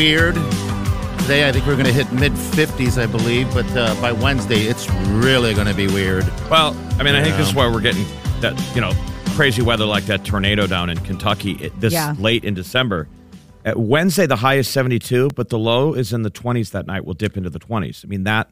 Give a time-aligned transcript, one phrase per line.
[0.00, 0.34] Weird.
[1.20, 4.60] Today, I think we're going to hit mid 50s, I believe, but uh, by Wednesday,
[4.62, 4.88] it's
[5.22, 6.24] really going to be weird.
[6.48, 8.06] Well, I mean, I think this is why we're getting
[8.40, 8.92] that, you know,
[9.36, 12.14] crazy weather like that tornado down in Kentucky it- this Yeah.
[12.18, 13.08] late in December.
[13.66, 17.04] At Wednesday, the high is 72, but the low is in the 20s that night.
[17.04, 18.02] We'll dip into the 20s.
[18.02, 18.48] I mean, that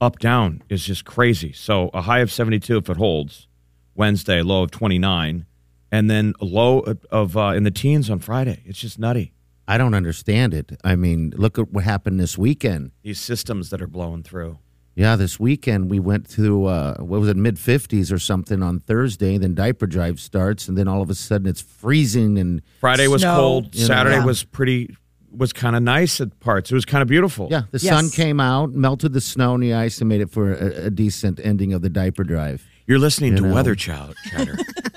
[0.00, 1.52] up down is just crazy.
[1.52, 3.48] So a high of 72 if it holds.
[3.94, 5.44] Wednesday, low of 29,
[5.92, 8.62] and then a low of, of uh, in the teens on Friday.
[8.64, 9.34] It's just nutty.
[9.66, 10.72] I don't understand it.
[10.84, 12.92] I mean, look at what happened this weekend.
[13.02, 14.58] These systems that are blowing through.
[14.96, 18.78] Yeah, this weekend we went to, uh, what was it, mid 50s or something on
[18.78, 19.38] Thursday.
[19.38, 22.38] Then diaper drive starts, and then all of a sudden it's freezing.
[22.38, 23.34] And Friday was Snow.
[23.36, 23.74] cold.
[23.74, 24.24] You know, Saturday yeah.
[24.24, 24.96] was pretty
[25.36, 26.70] was kind of nice at parts.
[26.70, 27.48] It was kind of beautiful.
[27.50, 27.92] yeah, the Yes.
[27.92, 30.90] sun came out, melted the snow and the ice, and made it for a, a
[30.90, 32.64] decent ending of the diaper drive.
[32.86, 33.54] You're listening You to know.
[33.54, 34.56] Weather Child Chatter.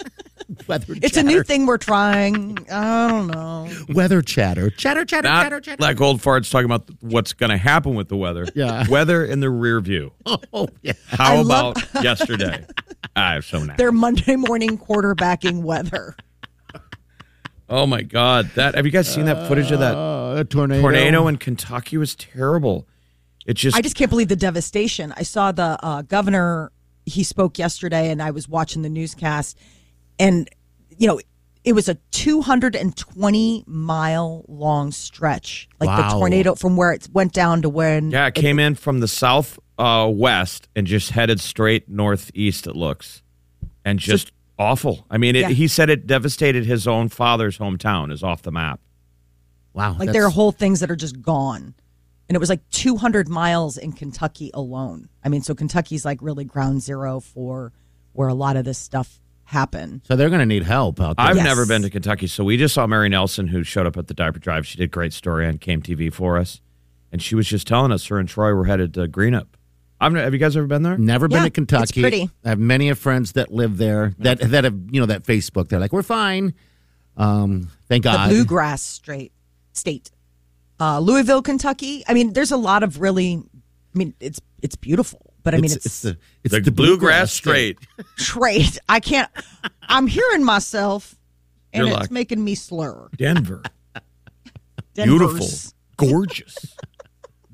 [0.67, 2.57] Weather It's a new thing we're trying.
[2.72, 3.69] I don't know.
[3.94, 4.69] Weather chatter.
[4.69, 5.81] Chatter, chatter, Not chatter, chatter.
[5.81, 8.45] like old farts talking about what's going to happen with the weather.
[8.53, 8.85] Yeah.
[8.89, 10.11] Weather in the rear view.
[10.25, 10.94] oh, yeah.
[11.07, 12.66] How I love- about yesterday?
[13.16, 13.81] I'm so nasty.
[13.81, 16.16] Their Monday morning quarterbacking weather.
[17.69, 18.49] Oh my God!
[18.55, 20.81] That have you guys seen that footage of that Uh, tornado.
[20.81, 21.97] tornado in Kentucky?
[21.97, 22.88] Was terrible.
[23.45, 25.13] It just, I just can't believe the devastation.
[25.17, 26.72] I saw the uh, governor.
[27.05, 29.57] He spoke yesterday, and I was watching the newscast,
[30.17, 30.49] and
[30.97, 31.19] you know,
[31.63, 37.62] it was a 220 mile long stretch, like the tornado from where it went down
[37.63, 38.12] to when.
[38.12, 42.68] yeah, it came in from the south uh, west and just headed straight northeast.
[42.68, 43.22] It looks,
[43.84, 45.06] and just awful.
[45.09, 45.50] I mean, it, Yeah.
[45.50, 48.12] he said it devastated his own father's hometown.
[48.12, 48.79] Is off the map.
[49.74, 49.96] Wow.
[50.00, 51.75] Like there are whole things that are just gone.
[52.29, 55.08] And it was like 200 miles in Kentucky alone.
[55.24, 57.72] I mean, so Kentucky's like really ground zero for
[58.12, 60.02] where a lot of this stuff happened.
[60.06, 61.25] So they're going to need help out there.
[61.25, 61.46] I've Yes.
[61.46, 64.13] never been to Kentucky, so we just saw Mary Nelson, who showed up at the
[64.13, 64.68] diaper drive.
[64.68, 66.62] She did a great story on KMTV for us,
[67.12, 69.47] and she was just telling us her and Troy were headed to Greenup.
[70.00, 70.97] I've, ne- have you guys ever been there?
[70.97, 71.81] Never been to Kentucky.
[71.84, 72.30] it's pretty.
[72.46, 75.69] I have many of friends that live there that that have you know that Facebook.
[75.69, 76.53] They're like, we're fine.
[77.16, 78.29] Um, thank God.
[78.29, 79.31] the bluegrass straight
[79.74, 80.12] state
[80.79, 85.26] uh louisville kentucky i mean there's a lot of really i mean it's it's beautiful
[85.47, 87.78] but i mean it's, it's the it's the, the, bluegrass straight.
[88.18, 89.30] straight i can't
[89.88, 91.16] i'm hearing myself
[91.74, 93.62] and You're it's like- making me slur Denver,
[94.94, 96.75] Denver's- beautiful, gorgeous,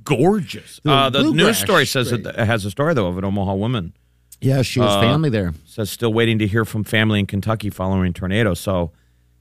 [0.04, 0.80] gorgeous.
[0.84, 2.26] The Uh, the news bluegrass story says straight.
[2.26, 3.94] it has a story though of an Omaha woman
[4.42, 5.54] Yeah, she has Uh, family there.
[5.66, 8.54] says still waiting to hear from family in Kentucky following tornado.
[8.54, 8.92] So,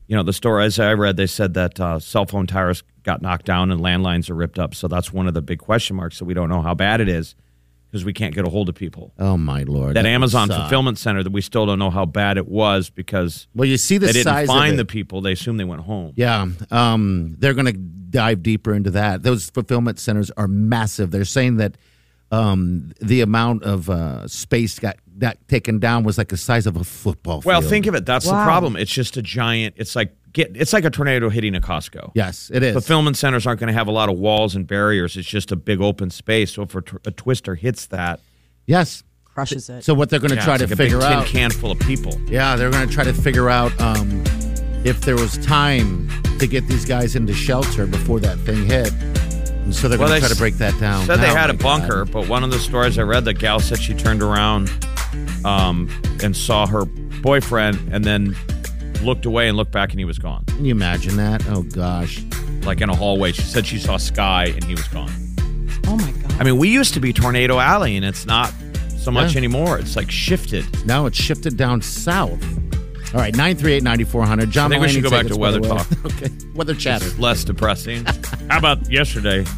[0.06, 3.20] you know, the story as I read, they said that uh, cell phone towers got
[3.22, 4.75] knocked down and landlines are ripped up.
[4.75, 6.16] So that's one of the big question marks.
[6.16, 7.34] So we don't know how bad it is
[7.92, 9.12] because we can't get a hold of people.
[9.18, 9.96] Oh my lord!
[9.96, 13.46] That would Amazon fulfillment center that we still don't know how bad it was because
[13.54, 15.20] Well, you see the they didn't size find the people.
[15.20, 16.14] They assume they went home.
[16.16, 19.22] Yeah, um, they're going to dive deeper into that.
[19.22, 21.10] Those fulfillment centers are massive.
[21.10, 21.76] They're saying that
[22.30, 26.76] um, the amount of uh, space got that taken down was like the size of
[26.76, 27.44] a football field.
[27.44, 28.06] Well, think of it.
[28.06, 28.76] That's the problem.
[28.76, 29.74] It's just a giant.
[29.76, 30.56] It's like get.
[30.56, 32.12] It's like a tornado hitting a Costco.
[32.14, 32.73] Yes, it is.
[32.73, 35.17] Fulfillment centers aren't going to have a lot of walls and barriers.
[35.17, 36.52] It's just a big open space.
[36.52, 38.20] So if a, twister hits that,
[38.67, 39.02] yes.
[39.25, 41.25] crushes it So what they're going to yeah, try to like a figure big tin
[41.25, 42.19] can full of people.
[42.26, 44.23] Yeah, they're going to try to figure out um,
[44.84, 46.08] if there was time
[46.38, 48.93] to get these guys into shelter before that thing hit.
[49.62, 51.06] And so they're Well, going they to try to break that down.
[51.06, 51.62] Said they Oh, had a my God.
[51.81, 54.70] bunker, but one of the stories I read, the gal said she turned around
[55.44, 55.88] um,
[56.23, 58.34] and saw her boyfriend, and then
[59.02, 61.44] looked away and looked back, and he was gone, Can you imagine that?
[61.49, 62.22] Oh, gosh.
[62.64, 63.32] like in a hallway.
[63.32, 65.10] She said she saw sky, and he was gone.
[65.87, 66.32] Oh my god.
[66.40, 68.52] I mean, we used to be Tornado Alley, and it's not
[68.96, 69.38] so much Yeah.
[69.38, 69.78] anymore.
[69.78, 70.64] It's like shifted.
[70.87, 72.43] Now it's shifted down south.
[73.14, 74.50] All right, 938 9400.
[74.50, 75.69] John I think we should go back to weather way.
[75.69, 75.87] talk.
[76.06, 76.31] okay.
[76.55, 77.05] Weather chatter.
[77.06, 78.05] It's less depressing.
[78.48, 79.44] How about yesterday?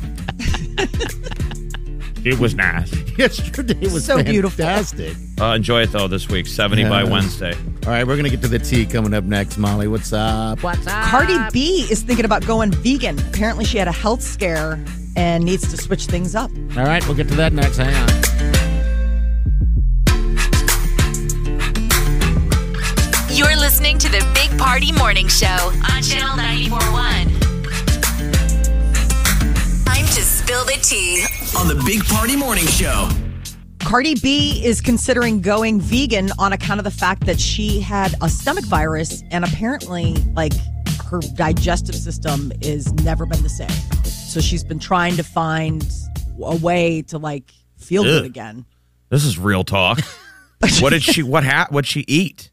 [2.25, 2.93] it was nice.
[3.19, 4.65] Yesterday was So beautiful.
[4.65, 5.17] fantastic.
[5.41, 6.47] Uh, enjoy it though this week.
[6.47, 7.53] Seventy by Wednesday.
[7.85, 9.59] All right, we're going to get to the tea coming up next.
[9.59, 10.62] Molly, what's up?
[10.62, 11.05] What's up?
[11.06, 13.19] Cardi B is thinking about going vegan.
[13.19, 14.82] Apparently, she had a health scare
[15.17, 16.50] and needs to switch things up.
[16.76, 17.76] All right, we'll get to that next.
[17.76, 18.09] Hang on.
[23.31, 27.33] You're listening to the Big Party Morning Show on Channel 941.
[30.14, 31.25] Time to spill the tea.
[31.58, 33.08] on the Big Party Morning Show.
[33.81, 38.28] Cardi B is considering going vegan on account of the fact that she had a
[38.28, 40.52] stomach virus and apparently, like,
[41.11, 43.69] her digestive system is never been the same.
[44.05, 45.84] So she's been trying to find
[46.40, 48.66] a way to like feel good again.
[49.08, 49.99] This is real talk.
[50.81, 51.25] what did she?
[51.25, 52.52] What ha- What she eat?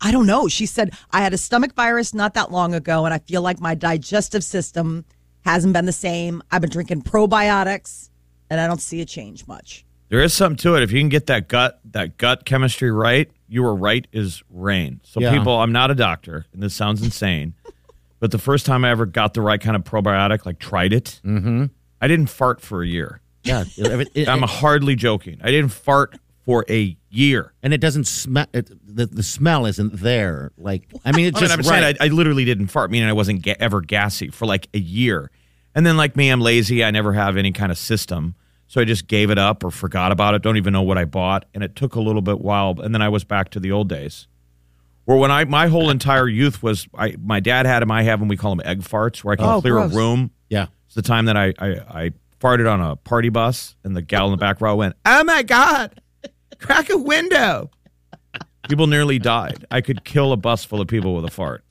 [0.00, 0.46] I don't know.
[0.46, 3.58] She said, I had a stomach virus not that long ago, and I feel like
[3.58, 5.04] my digestive system
[5.46, 6.42] hasn't been the same.
[6.50, 8.10] I've been drinking probiotics,
[8.50, 9.84] and I don't see a change much.
[10.08, 10.82] There is something to it.
[10.82, 15.00] If you can get that gut that gut chemistry right, you are right is rain.
[15.04, 15.30] So Yeah.
[15.36, 17.54] people, I'm not a doctor, and this sounds insane,
[18.20, 21.20] but the first time I ever got the right kind of probiotic, like tried it,
[21.24, 21.66] mm-hmm.
[22.00, 23.20] I didn't fart for a year.
[23.44, 25.38] Yeah, it- it- I'm hardly joking.
[25.42, 27.52] I didn't fart for a year.
[27.62, 28.46] and it doesn't smell.
[28.54, 30.52] It, the the smell isn't there.
[30.56, 31.96] Like I mean, it's I mean, just I'm saying right.
[32.00, 35.30] I, I literally didn't fart, meaning I wasn't ga- ever gassy for like a year.
[35.74, 36.82] And then, like me, I'm lazy.
[36.82, 38.34] I never have any kind of system.
[38.68, 40.40] So I just gave it up or forgot about it.
[40.42, 41.44] Don't even know what I bought.
[41.52, 42.80] And it took a little bit while.
[42.80, 44.26] And then I was back to the old days.
[45.04, 48.18] Where when I, my whole entire youth was, I, my dad had them, I have
[48.18, 49.92] them, we call them egg farts, where I can Oh, clear gross.
[49.92, 50.30] a room.
[50.48, 51.68] yeah, It's the time that I, I,
[52.04, 52.10] I
[52.40, 55.42] farted on a party bus and the gal in the back row went, Oh my
[55.44, 56.00] God,
[56.58, 57.70] crack a window.
[58.68, 59.64] People nearly died.
[59.70, 61.64] I could kill a bus full of people with a fart.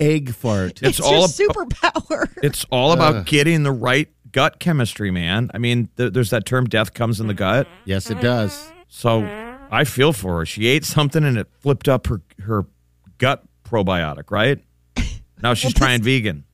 [0.00, 0.82] egg fart.
[0.82, 2.32] It's, It's, all your ab- superpower.
[2.42, 5.50] it's all about getting the right gut chemistry, man.
[5.52, 8.72] I mean, th- there's that term "death comes in the gut." yes, it does.
[8.88, 9.22] So
[9.70, 10.46] I feel for her.
[10.46, 12.64] She ate something and it flipped up her her
[13.18, 14.30] gut probiotic.
[14.30, 14.58] Right
[15.42, 16.44] now, she's trying vegan.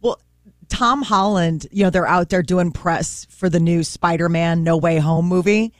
[0.00, 0.20] Well,
[0.68, 4.76] Tom Holland, you know, they're out there doing press for the new Spider Man No
[4.76, 5.72] Way Home movie.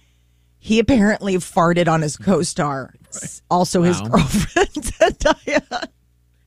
[0.64, 2.94] He apparently farted on his co star,
[3.50, 5.88] also his girlfriend, Zendaya.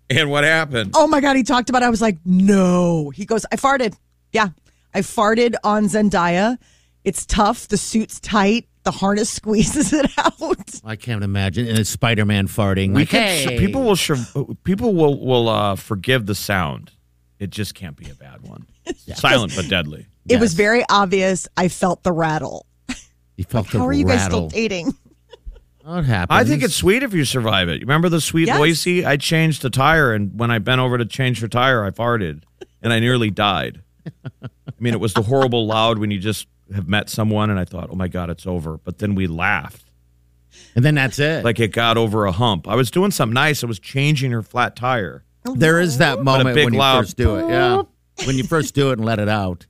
[0.10, 0.94] And what happened?
[0.96, 1.86] Oh my God, he talked about it.
[1.86, 3.10] I was like, no.
[3.10, 3.94] He goes, I farted.
[4.32, 4.50] Yeah,
[4.94, 6.58] I farted on Zendaya.
[7.04, 7.68] It's tough.
[7.68, 8.70] The suit's tight.
[8.84, 10.80] The harness squeezes it out.
[10.86, 11.68] I can't imagine.
[11.68, 12.94] And it's Spider Man farting.
[12.94, 13.60] We like, can, hey.
[13.60, 16.94] people will people will will uh, forgive the sound.
[17.38, 18.66] It just can't be a bad one.
[19.14, 20.08] Silent but deadly.
[20.30, 21.50] It was very obvious.
[21.58, 22.66] I felt the rattle.
[23.36, 24.94] You felt the How are you guys still dating?
[25.84, 26.36] What happened?
[26.40, 27.76] I think it's sweet if you survive it.
[27.76, 28.58] You remember the sweet Yes.
[28.58, 29.06] Boise?
[29.06, 32.42] I changed the tire, and when I bent over to change her tire, I farted,
[32.82, 33.82] and I nearly died.
[34.44, 34.50] I
[34.80, 37.90] mean, it was the horrible loud when you just have met someone, and I thought,
[37.92, 38.78] oh my god, it's over.
[38.78, 39.86] But then we laughed,
[40.76, 41.46] and then that's it.
[41.46, 42.68] like it got over a hump.
[42.68, 43.64] I was doing something nice.
[43.64, 45.24] I was changing her flat tire.
[45.44, 47.48] there is that moment big when you loud first do it.
[47.50, 47.84] Yeah,
[48.26, 49.68] when you first do it and let it out.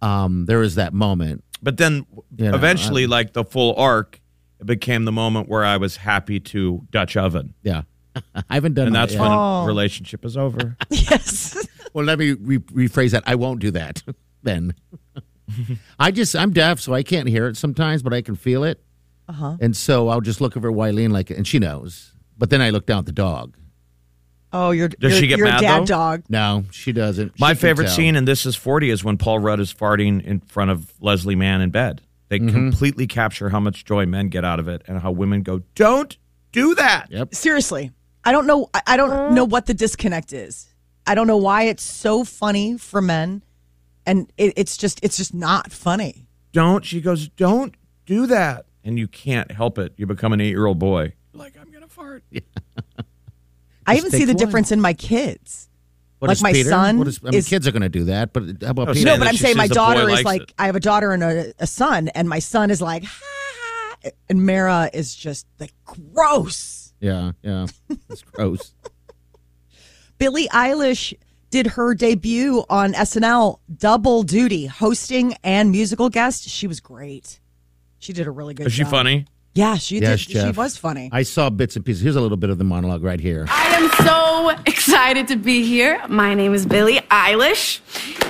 [0.00, 1.44] Um, there is that moment.
[1.62, 4.20] But then You know, eventually, I- like the full arc,
[4.60, 7.82] it became the moment where I was happy to Dutch oven, Yeah,
[8.50, 8.86] I haven't done it.
[8.88, 9.20] and that that's yet.
[9.22, 9.64] when Oh.
[9.66, 10.76] relationship is over.
[10.90, 11.66] yes.
[11.94, 13.22] Well, let me re- rephrase that.
[13.26, 14.02] I won't do that
[14.42, 14.72] then.
[15.98, 18.82] I just I'm deaf, so I can't hear it sometimes, but I can feel it.
[19.28, 19.58] Uh-huh.
[19.60, 22.14] And so I'll just look over at Wileen like, and she knows.
[22.38, 23.58] But then I look down at the dog.
[24.52, 25.86] Oh, you're Does you're, she get you're mad, a dad though?
[25.86, 26.24] dog.
[26.28, 27.38] No, she doesn't.
[27.40, 30.40] My She favorite scene in This Is 40 is when Paul Rudd is farting in
[30.40, 32.02] front of Leslie Mann in bed.
[32.28, 32.48] They Mm-hmm.
[32.54, 36.16] completely capture how much joy men get out of it and how women go, don't
[36.50, 37.06] do that.
[37.10, 37.34] Yep.
[37.34, 37.92] Seriously,
[38.24, 38.68] I don't know.
[38.74, 40.68] I- I don't know what the disconnect is.
[41.06, 43.42] I don't know why it's so funny for men,
[44.06, 46.26] and it, it's just it's just not funny.
[46.52, 46.84] Don't.
[46.84, 47.74] She goes, don't
[48.06, 48.66] do that.
[48.84, 49.92] And you can't help it.
[49.96, 51.14] You become an eight year old boy.
[51.32, 52.22] Like, I'm going to fart.
[53.86, 54.36] I even see the one.
[54.36, 55.68] difference in my kids.
[56.18, 56.68] What Like is my Peter?
[56.70, 58.90] son What is, I mean, is- kids are going to do that, but how about
[58.90, 59.06] Oh, Peter?
[59.06, 60.52] No, but I'm saying my sees the boy daughter is like it.
[60.58, 63.20] I have a daughter and a, a son, and my son is like, ha,
[64.04, 66.92] ha, and Mara is just like gross.
[67.00, 67.66] Yeah, yeah.
[68.08, 68.72] It's gross.
[70.18, 71.14] Billie Eilish
[71.50, 76.48] did her debut on SNL, double duty, hosting and musical guest.
[76.48, 77.40] She was great.
[77.98, 78.90] She did a really good Is she job.
[78.90, 79.26] funny?
[79.54, 80.46] Yeah, she Yes, did.
[80.46, 81.10] She was funny.
[81.12, 82.02] I saw bits and pieces.
[82.02, 83.44] Here's a little bit of the monologue right here.
[83.48, 86.00] I am so excited to be here.
[86.08, 87.80] My name is Billie Eilish.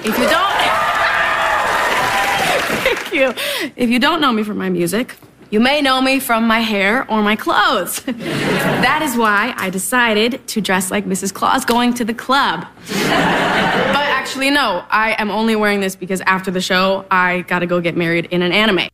[0.05, 0.53] If you don't,
[2.85, 3.33] thank you.
[3.77, 5.15] If you don't know me from my music,
[5.51, 8.01] you may know me from my hair or my clothes.
[8.07, 11.33] that is why I decided to dress like Mrs.
[11.33, 12.67] Claus going to the club.
[12.89, 17.81] but actually, no, I am only wearing this because after the show, I gotta go
[17.81, 18.89] get married in an anime.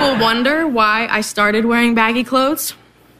[0.00, 2.72] Some people wonder why I started wearing baggy clothes.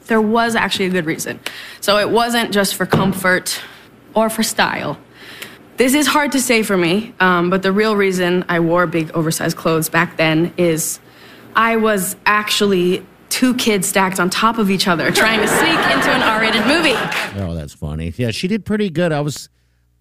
[0.07, 1.39] There was actually a good reason.
[1.83, 3.61] So it wasn't just for comfort
[4.15, 4.99] or for style.
[5.77, 9.11] This is hard to say for me, um, but the real reason I wore big
[9.13, 11.01] oversized clothes back then is
[11.55, 16.11] I was actually two kids stacked on top of each other trying to sneak into
[16.11, 16.97] an R rated movie.
[17.43, 18.11] Oh, that's funny.
[18.17, 19.13] Yeah, she did pretty good.
[19.13, 19.51] I was,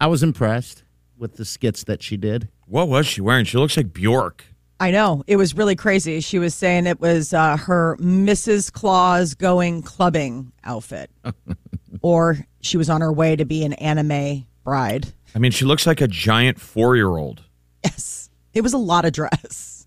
[0.00, 0.84] I was impressed
[1.18, 2.48] with the skits that she did.
[2.64, 3.44] What was she wearing?
[3.44, 4.46] She looks like Bjork.
[4.80, 5.22] I know.
[5.26, 6.20] It was really crazy.
[6.20, 8.72] She was saying it was uh, her Mrs.
[8.72, 11.10] Claus going clubbing outfit.
[12.02, 15.12] or she was on her way to be an anime bride.
[15.34, 17.42] I mean, she looks like a giant four year old.
[17.84, 18.30] Yes.
[18.54, 19.86] It was a lot of dress.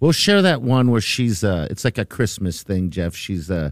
[0.00, 1.44] We'll share that one where she's.
[1.44, 3.14] uh It's like a Christmas thing, Jeff.
[3.14, 3.70] She's uh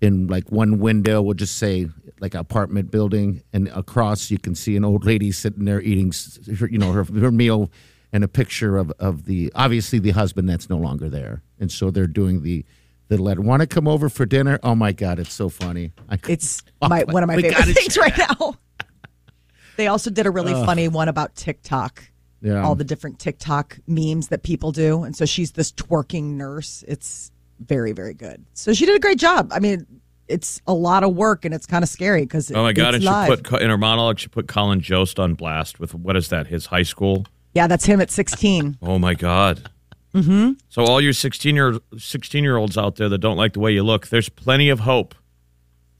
[0.00, 1.22] in like one window.
[1.22, 1.88] We'll just say
[2.20, 6.12] like apartment building, and across you can see an old lady sitting there eating,
[6.58, 7.70] her, you know, her her meal,
[8.12, 11.90] and a picture of of the obviously the husband that's no longer there, and so
[11.90, 12.64] they're doing the.
[13.08, 13.42] The letter.
[13.42, 14.58] Want to come over for dinner?
[14.62, 15.92] Oh my God, it's so funny.
[16.08, 18.54] I, It's Oh, my, one of my favorite things share right now.
[19.76, 22.04] They also did a really funny one about TikTok.
[22.40, 22.62] Yeah.
[22.62, 25.02] All the different TikTok memes that people do.
[25.02, 26.84] And so she's this twerking nurse.
[26.88, 28.44] It's very, very good.
[28.54, 29.50] So she did a great job.
[29.52, 29.86] I mean,
[30.28, 32.94] it's a lot of work and it's kind of scary because Oh my God.
[32.94, 36.16] it's And she put in her monologue, she put Colin Jost on blast with what
[36.16, 37.26] is that, his high school?
[37.54, 38.78] Yeah, that's him at 16.
[38.82, 39.70] Oh my God.
[40.14, 40.52] Mm-hmm.
[40.68, 43.72] So all your 16 year 16 year olds out there that don't like the way
[43.72, 45.14] you look, there's plenty of hope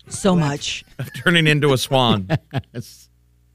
[0.09, 0.85] so much.
[0.99, 2.29] of turning into a swan.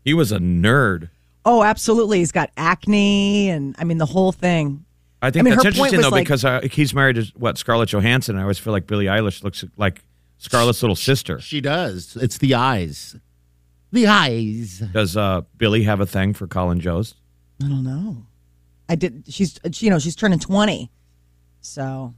[0.04, 1.10] he was a nerd.
[1.46, 2.20] Oh, absolutely.
[2.20, 4.84] He's got acne and I mean, the whole thing.
[5.22, 7.89] I think I mean, that's interesting though like- because uh, he's married to what Scarlett
[7.89, 8.38] Johansson.
[8.38, 10.04] I always feel like Billie Eilish looks like
[10.38, 11.39] Scarlett's little sister.
[11.39, 12.16] she does.
[12.20, 13.16] It's the eyes.
[13.92, 14.80] The eyes.
[14.92, 17.16] Does uh, Billie have a thing for Colin Jost?
[17.64, 18.26] I don't know.
[18.90, 19.24] I did.
[19.28, 20.90] She's, you know, she's turning 20.
[21.62, 22.14] So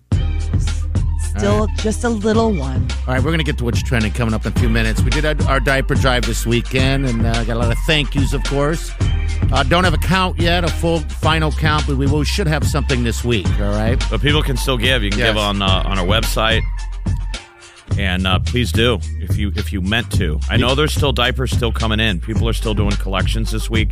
[1.38, 2.88] still just a little one.
[3.08, 5.02] All right, we're going to get to what's trending coming up in a few minutes.
[5.02, 8.14] We did our, our diaper drive this weekend and uh, got a lot of thank
[8.16, 8.92] yous, of course.
[9.52, 12.66] Uh, don't have a count yet, a full final count, but we will, should have
[12.68, 13.48] something this week.
[13.60, 14.02] All right.
[14.12, 15.02] But people can still give.
[15.02, 15.30] You can Yes.
[15.30, 16.62] give on uh, on our website,
[18.00, 20.40] and uh, please do if you if you meant to.
[20.50, 22.20] I know there's still diapers still coming in.
[22.22, 23.92] People are still doing collections this week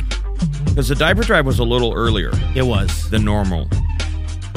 [0.64, 3.10] because the diaper drive was a little earlier It was.
[3.10, 3.68] than normal.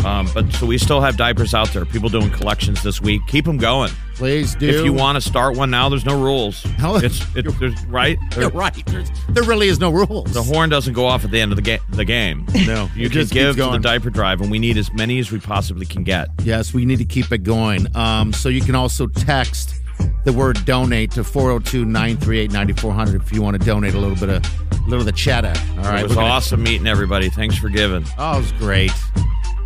[0.06, 1.86] Um, but so we still have diapers out there.
[1.86, 3.22] People doing collections this week.
[3.28, 3.92] Keep them going.
[4.16, 4.68] Please do.
[4.70, 6.64] If you want to start one now, there's no rules.
[6.80, 6.96] No.
[6.98, 8.18] it's it, there's, right.
[8.38, 8.86] You're right.
[8.86, 10.34] There's, there really is no rules.
[10.34, 12.46] The horn doesn't go off at the end of the, ga- the game.
[12.66, 15.32] No, You can just give to the diaper drive, and we need as many as
[15.32, 16.30] we possibly can get.
[16.44, 17.88] Yes, we need to keep it going.
[17.96, 19.76] Um, so you can also text
[20.24, 24.30] the word donate to 402 938 9400 if you want to donate a little bit
[24.30, 25.54] of a little of the cheddar.
[25.78, 26.00] All right.
[26.00, 27.30] it was we're gonna- awesome meeting everybody.
[27.30, 28.06] Thanks for giving.
[28.18, 28.92] Oh, it was great.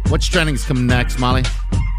[0.09, 1.43] What's trending is coming next, Molly?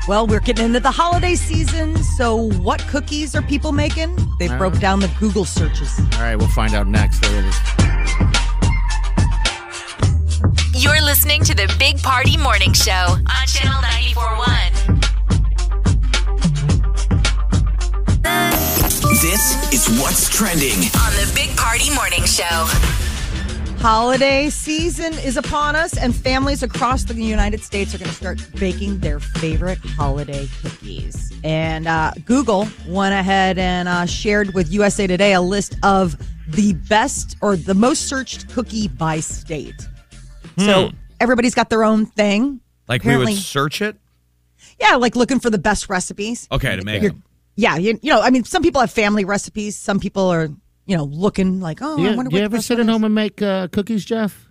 [0.09, 1.97] Well, we're getting into the holiday season.
[1.97, 4.17] So, what cookies are people making?
[4.39, 4.83] They All broke right.
[4.83, 5.99] down the Google searches.
[6.15, 7.21] All right, we'll find out next.
[7.23, 7.57] There it is.
[10.83, 15.01] You're listening to the Big Party Morning Show on Channel 941.
[19.23, 20.79] This is what's trending.
[21.03, 22.67] On the Big Party Morning Show.
[23.79, 28.41] Holiday season is upon us, and families across the United States are going to start
[28.57, 31.33] baking their favorite holiday cookies.
[31.45, 36.17] And uh, Google went ahead and uh, shared with USA Today a list of
[36.49, 39.87] the best or the most searched cookie by state.
[40.59, 40.91] So
[41.21, 42.61] everybody's got their own thing.
[42.89, 43.97] Like we would search it.
[44.81, 46.49] Yeah, like looking for the best recipes.
[46.51, 47.23] Okay, to make You're- them.
[47.59, 49.77] Yeah, you, you know, I mean, some people have family recipes.
[49.79, 50.49] Some people are,
[50.87, 53.15] you know, looking like, oh, Do I wonder do you ever sit at home and
[53.15, 54.49] make uh, cookies, Jeff?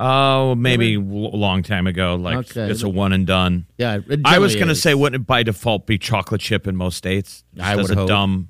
[0.00, 2.14] Oh, maybe a long time ago.
[2.14, 2.70] Like Okay.
[2.70, 3.66] it's a one and done.
[3.78, 6.96] Yeah, I was going to say, wouldn't it by default be chocolate chip in most
[6.96, 7.42] states?
[7.54, 8.08] Just I as would a hope.
[8.08, 8.48] dumb.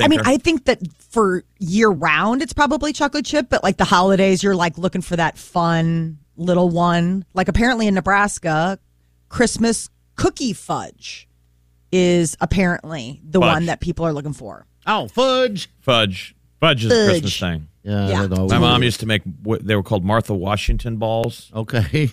[0.00, 0.20] I mean.
[0.24, 4.56] I think that for year round, it's probably chocolate chip, but like the holidays, you're
[4.56, 7.24] like looking for that fun little one.
[7.34, 8.78] Like apparently in Nebraska,
[9.28, 11.28] Christmas cookie fudge
[11.92, 13.52] is apparently the Fudge.
[13.52, 14.66] one that people are looking for.
[14.86, 15.68] Oh, fudge.
[15.80, 16.34] fudge.
[16.60, 17.08] Fudge is a Fudge.
[17.22, 17.68] Christmas thing.
[17.82, 18.26] Yeah, Yeah.
[18.26, 19.22] that always- My mom used to make.
[19.42, 22.10] what- They were called Martha Washington balls, Okay.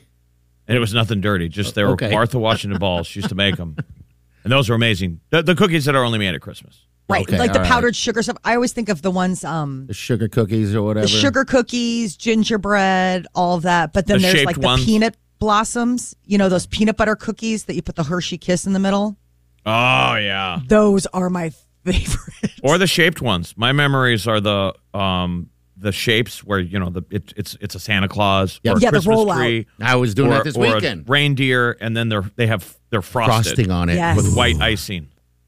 [0.68, 1.48] and it was nothing dirty.
[1.50, 2.10] Just they were Okay.
[2.12, 3.06] Martha Washington balls.
[3.08, 3.76] She used to make them,
[4.44, 5.20] and those were amazing.
[5.30, 6.80] The, the cookies that are only made at Christmas.
[7.08, 7.28] Right.
[7.28, 7.72] Okay, like the all right.
[7.72, 8.38] powdered sugar stuff.
[8.44, 11.08] I always think of the ones, um, The sugar cookies or whatever.
[11.08, 13.94] the sugar cookies, gingerbread, all of that.
[13.94, 14.86] But then The there's shaped like the ones.
[14.86, 16.16] peanut blossoms.
[16.26, 19.18] You know, those peanut butter cookies that you put the Hershey Kiss in the middle?
[19.66, 21.52] Oh yeah, Those are my
[21.86, 22.54] favorite.
[22.64, 23.54] or the shaped ones.
[23.58, 27.80] My memories are the um the shapes where you know the it, it's it's a
[27.80, 28.74] Santa Claus Yeah.
[28.74, 29.36] or a Yeah, the Christmas rollout.
[29.38, 29.68] tree.
[29.82, 31.08] I was doing or, that this or a weekend.
[31.10, 33.96] reindeer, and then they're they have they're frosted Frosting on it.
[33.96, 34.18] Yes.
[34.18, 35.08] with white icing.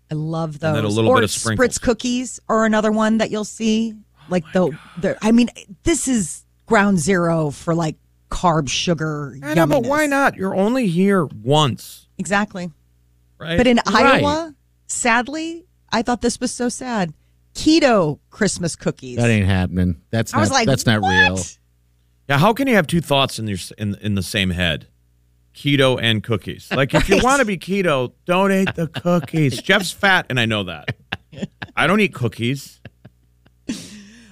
[0.10, 0.76] I love And those.
[0.76, 1.68] then a little or bit of sprinkles.
[1.78, 3.94] Spritz cookies are another one that you'll see.
[4.30, 5.50] Like the, the, I mean,
[5.84, 7.96] this is ground zero for like
[8.30, 9.38] carb sugar.
[9.44, 10.36] I know, but why not?
[10.38, 12.72] You're only here once, Exactly.
[13.38, 13.58] right?
[13.58, 14.22] But in Right.
[14.22, 14.54] Iowa,
[14.88, 17.14] sadly, I thought this was so sad.
[17.54, 19.18] Keto Christmas cookies.
[19.18, 20.02] That ain't happening.
[20.10, 20.42] That's I not.
[20.42, 21.10] was like, that's not what?
[21.12, 21.40] real.
[22.30, 24.88] yeah, how can you have two thoughts in your in in the same head?
[25.54, 26.72] Keto and cookies.
[26.72, 29.62] Like if you want to be keto, don't eat the cookies.
[29.64, 30.96] Jeff's fat, and I know that.
[31.76, 32.80] I don't eat cookies.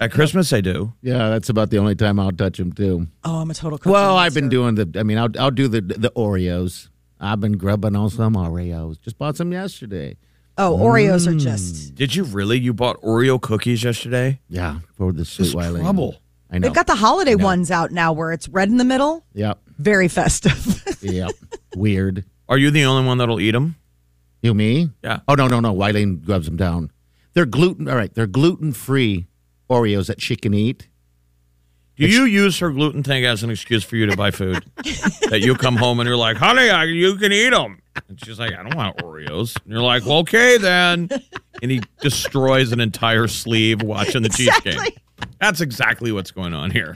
[0.02, 0.94] At Christmas, I do.
[1.02, 3.08] Yeah, that's about the only time I'll touch them too.
[3.26, 4.90] Oh, I'm a total cookie Well, I've been doing the.
[4.98, 6.88] I mean, I'll I'll do the the Oreos.
[7.20, 9.02] I've been grubbing on some Oreos.
[9.02, 10.16] Just bought some yesterday.
[10.60, 11.36] Oh, Oreos Mm.
[11.36, 11.96] are just.
[11.96, 12.60] Did you really?
[12.60, 14.40] You bought Oreo cookies yesterday?
[14.50, 15.82] Yeah, for the sweet Just Wiley.
[15.82, 16.22] trouble.
[16.52, 16.68] I know.
[16.68, 19.24] They've got the holiday ones out now where it's red in the middle.
[19.34, 19.60] Yep.
[19.80, 20.84] Very festive.
[21.02, 21.32] Yep.
[21.78, 22.26] Weird.
[22.50, 23.78] Are you the only one that'll eat them?
[24.42, 24.90] You me?
[25.02, 25.20] Yeah.
[25.30, 25.74] Oh no no no.
[25.74, 26.92] Wileen grabs them down.
[27.34, 27.88] They're gluten.
[27.88, 28.14] All right.
[28.14, 29.28] They're gluten free
[29.70, 30.90] Oreos that she can eat.
[31.96, 34.66] Do you use her gluten thing as an excuse for you to buy food?
[35.30, 37.79] that you come home and you're like, honey, I, you can eat them.
[38.08, 39.56] And she's like, I don't want Oreos.
[39.64, 41.10] And you're like, well, okay then.
[41.62, 44.80] And he destroys an entire sleeve watching the Chiefs game.
[45.42, 46.96] That's exactly what's going on here.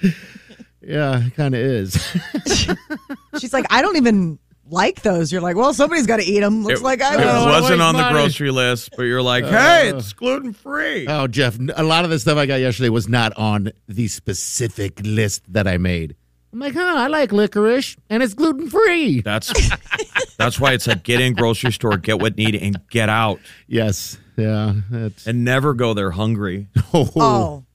[0.82, 1.96] Yeah, it kind of is.
[3.40, 4.40] She's like, I don't even
[4.70, 5.32] like those.
[5.32, 6.64] You're like, well, somebody's got to eat them.
[6.64, 7.26] Looks it, like I it will.
[7.26, 10.16] I wasn't on the grocery list, but you're like, hey, it's uh.
[10.16, 11.08] gluten free.
[11.08, 15.00] oh, Jeff, a lot of the stuff I got yesterday was not on the specific
[15.04, 16.16] list that I made.
[16.54, 16.94] I'm like, huh?
[16.98, 19.22] I like licorice, and it's gluten free.
[19.22, 19.52] That's
[20.38, 24.20] that's why it's like get in grocery store, get what need, and get out, Yes.
[24.38, 24.74] Yeah.
[24.90, 25.28] That's.
[25.28, 26.68] and never go there hungry.
[26.96, 27.12] Oh.
[27.16, 27.66] oh,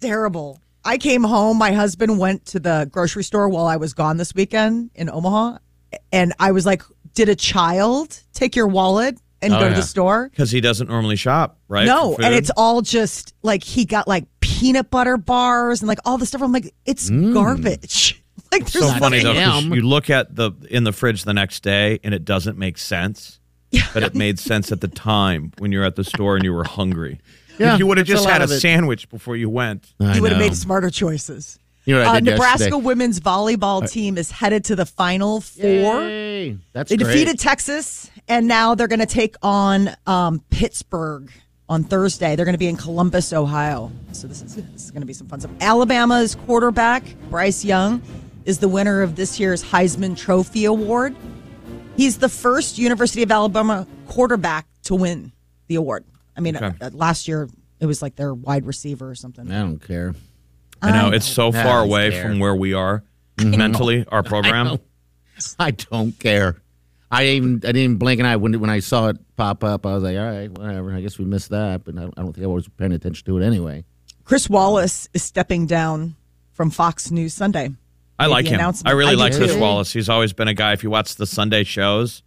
[0.00, 0.58] terrible.
[0.82, 1.58] I came home.
[1.58, 5.58] My husband went to the grocery store while I was gone this weekend in Omaha.
[6.10, 9.82] And I was like, did a child take your wallet and Oh, go to the
[9.82, 10.30] store?
[10.30, 11.84] Because he doesn't normally shop, right?
[11.84, 12.16] No.
[12.16, 16.24] And it's all just like he got like peanut butter bars and like all the
[16.24, 16.40] stuff.
[16.40, 17.34] I'm like, it's mm.
[17.34, 18.21] garbage.
[18.52, 19.32] Like, there's so funny though.
[19.60, 23.40] You look at the in the fridge the next day, and it doesn't make sense.
[23.94, 26.64] But it made sense at the time when you're at the store and you were
[26.64, 27.18] hungry.
[27.58, 29.92] Yeah, if you would have that's a just had a sandwich before you went.
[29.98, 31.58] I you would have made smarter choices.
[31.86, 32.76] You know Uh, Nebraska yesterday?
[32.76, 36.02] women's volleyball team is headed to the final four.
[36.02, 36.58] Yay.
[36.74, 37.12] That's They great.
[37.12, 41.30] defeated Texas, and now they're going to take on um, Pittsburgh
[41.68, 42.36] on Thursday.
[42.36, 43.90] They're going to be in Columbus, Ohio.
[44.12, 45.52] So this is, this is going to be some fun stuff.
[45.60, 48.00] Alabama's quarterback Bryce Young
[48.44, 51.14] is the winner of this year's Heisman Trophy Award.
[51.96, 55.32] He's the first University of Alabama quarterback to win
[55.68, 56.04] the award.
[56.36, 56.72] I mean, Okay.
[56.80, 57.48] uh, last year
[57.80, 59.50] it was like their wide receiver or something.
[59.50, 60.14] I don't care.
[60.80, 62.22] I know it's so I far away care.
[62.24, 63.04] from where we are
[63.40, 64.04] mentally.
[64.08, 64.78] Our program.
[65.58, 66.56] I don't care.
[67.10, 69.84] I even I didn't even blink an eye when when I saw it pop up.
[69.86, 70.92] I was like, all right, whatever.
[70.94, 73.24] I guess we missed that, but I don't, I don't think I was paying attention
[73.26, 73.84] to it anyway.
[74.24, 76.16] Chris Wallace is stepping down
[76.52, 77.70] from Fox News Sunday.
[78.18, 78.60] I like him.
[78.84, 79.54] I really I like Chris.
[79.56, 79.92] Wallace.
[79.92, 80.72] He's always been a guy.
[80.72, 82.22] If you watch the Sunday shows,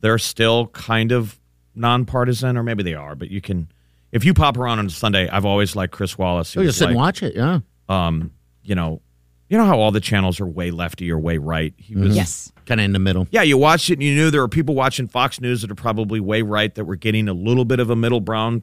[0.00, 1.38] they're still kind of
[1.74, 3.14] nonpartisan, or maybe they are.
[3.14, 3.70] But you can,
[4.12, 6.48] if you pop around on a Sunday, I've always liked Chris Wallace.
[6.52, 7.36] He So was just sit and watch it.
[7.36, 7.60] Yeah.
[7.88, 9.00] um, you know,
[9.48, 11.74] you know how all the channels are way lefty or way right.
[11.76, 12.52] He was, Yes.
[12.66, 13.26] Kind of in the middle.
[13.32, 13.42] yeah.
[13.42, 16.20] You watched it, and you knew there were people watching Fox News that are probably
[16.20, 18.62] way right that were getting a little bit of a middle brown,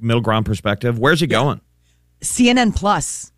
[0.00, 0.96] middle ground perspective.
[0.98, 1.60] Where's he going?
[2.20, 3.31] CNN Plus.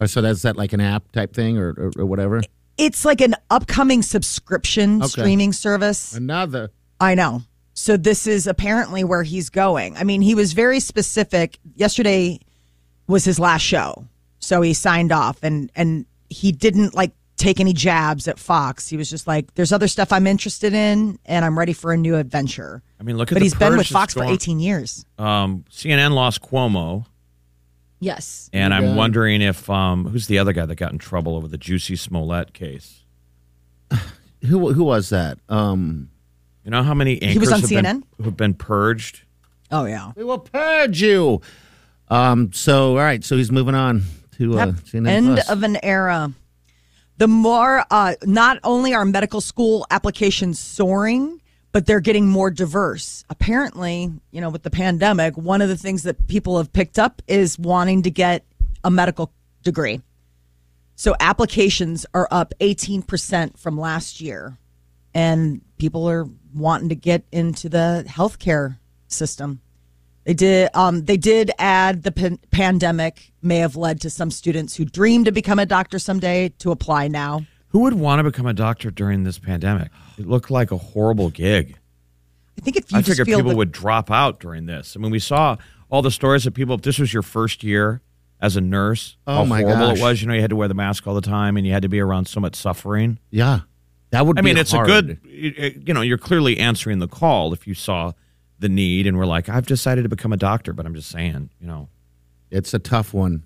[0.00, 2.42] Or so that's that like an app type thing or, or, or whatever.
[2.78, 5.08] It's like an upcoming subscription Okay.
[5.08, 6.12] streaming service.
[6.14, 6.70] Another.
[7.00, 7.42] I know.
[7.72, 9.96] So this is apparently where he's going.
[9.96, 11.58] I mean, he was very specific.
[11.74, 12.40] Yesterday
[13.06, 14.06] was his last show.
[14.38, 18.88] So he signed off and and he didn't like take any jabs at Fox.
[18.88, 21.96] He was just like there's other stuff I'm interested in and I'm ready for a
[21.96, 22.82] new adventure.
[23.00, 25.04] I mean, look at But the he's been with that's Fox for 18 years.
[25.18, 27.04] Um, CNN lost Cuomo.
[28.00, 28.50] Yes.
[28.52, 28.94] And I'm Yeah.
[28.94, 32.52] wondering if um, who's the other guy that got in trouble over the Jussie Smollett
[32.52, 33.04] case?
[34.46, 35.38] Who who was that?
[35.48, 36.10] Um,
[36.64, 37.82] You know how many anchors He was on have CNN?
[37.82, 39.22] Been, who've been purged?
[39.70, 40.12] Oh yeah.
[40.14, 41.40] we will purge you.
[42.08, 42.52] Um.
[42.52, 43.24] So all right.
[43.24, 44.02] So he's moving on
[44.36, 44.74] to uh, Yep.
[44.76, 45.50] CNN End Plus.
[45.50, 46.32] of an era.
[47.18, 51.40] The more, uh, not only are medical school applications soaring,
[51.76, 53.22] but they're getting more diverse.
[53.28, 57.20] Apparently, you know, with the pandemic, one of the things that people have picked up
[57.28, 58.46] is wanting to get
[58.82, 59.30] a medical
[59.62, 60.00] degree.
[60.94, 64.56] So applications are up 18% from last year,
[65.12, 69.60] and people are wanting to get into the healthcare system.
[70.24, 70.70] They did.
[70.72, 75.24] Um, they did add the pan- pandemic may have led to some students who dream
[75.24, 77.44] to become a doctor someday to apply now.
[77.68, 79.90] Who would want to become a doctor during this pandemic?
[80.18, 81.76] It looked like a horrible gig.
[82.58, 84.96] I think if you I just figured feel people would drop out during this.
[84.96, 85.56] I mean, we saw
[85.90, 86.74] all the stories of people.
[86.76, 88.00] If this was your first year
[88.40, 89.98] as a nurse, Oh, how my horrible gosh.
[89.98, 90.22] it was.
[90.22, 91.88] You know, you had to wear the mask all the time, and you had to
[91.88, 93.18] be around so much suffering.
[93.30, 93.60] yeah,
[94.10, 94.38] that would.
[94.38, 94.88] I mean, it's hard.
[94.88, 95.18] a good.
[95.24, 98.12] Uh, you know, you're clearly answering the call if you saw
[98.58, 100.72] the need and were like, I've decided to become a doctor.
[100.72, 101.88] But I'm just saying, you know,
[102.50, 103.44] It's a tough one.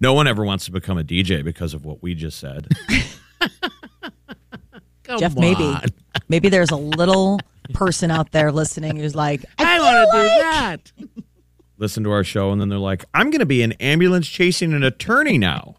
[0.00, 2.68] no one ever wants to become a DJ because of what we just said.
[5.18, 5.74] Jeff, maybe,
[6.28, 7.40] maybe there's a little
[7.72, 10.92] person out there listening who's like, I want to do that.
[11.78, 14.72] Listen to our show, and then they're like, I'm going to be an ambulance chasing
[14.72, 15.76] an attorney now.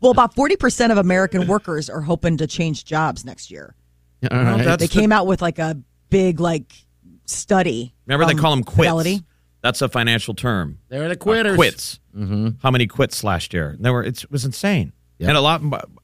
[0.00, 3.74] well, about 40% of American workers are hoping to change jobs next year.
[4.30, 4.64] All right.
[4.64, 5.76] that's They the- came out with like a
[6.10, 6.72] big like
[7.26, 7.94] study.
[8.06, 8.76] Remember, they call them quits.
[8.78, 9.22] Fidelity.
[9.62, 10.78] That's a financial term.
[10.88, 11.56] They're the Uh, quitters.
[11.56, 11.98] quits.
[12.16, 12.48] Mm-hmm.
[12.62, 13.76] How many quits last year?
[13.80, 14.04] There were.
[14.04, 14.92] It's, it was insane.
[15.18, 15.28] Yeah.
[15.28, 15.62] And a lot.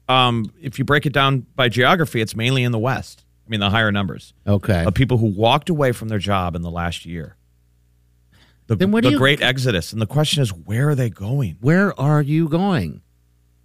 [0.09, 3.23] Um, if you break it down by geography, it's mainly in the West.
[3.45, 4.85] I mean, the higher numbers Okay.
[4.85, 7.35] of people who walked away from their job in the last year.
[8.67, 11.09] The, Then where do the you- great exodus, and the question is, where are they
[11.09, 11.57] going?
[11.59, 13.01] Where are you going?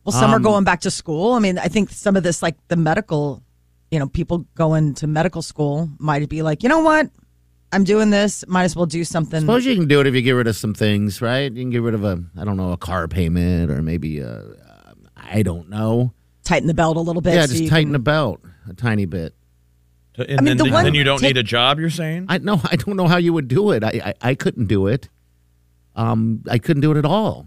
[0.04, 1.32] Well, some are Um, going back to school.
[1.34, 3.42] I mean, I think some of this, like the medical,
[3.90, 7.10] you know, people going to medical school might be like, you know what?
[7.70, 8.44] I'm doing this.
[8.48, 9.40] Might as well do something.
[9.40, 11.52] Suppose you can do it if you get rid of some things, right?
[11.52, 14.30] You can get rid of a, I don't know, a car payment or maybe a,
[14.40, 14.67] uh,
[15.30, 16.12] I don't know.
[16.44, 17.34] tighten the belt a little bit.
[17.34, 19.34] yeah, so just tighten can- the belt a tiny bit.
[20.16, 21.78] And I then, mean, the one- then you don't take- need a job.
[21.78, 22.26] You're saying?
[22.28, 23.84] I no, I don't know how you would do it.
[23.84, 25.08] I I, I couldn't do it.
[25.94, 27.46] Um, I couldn't do it at all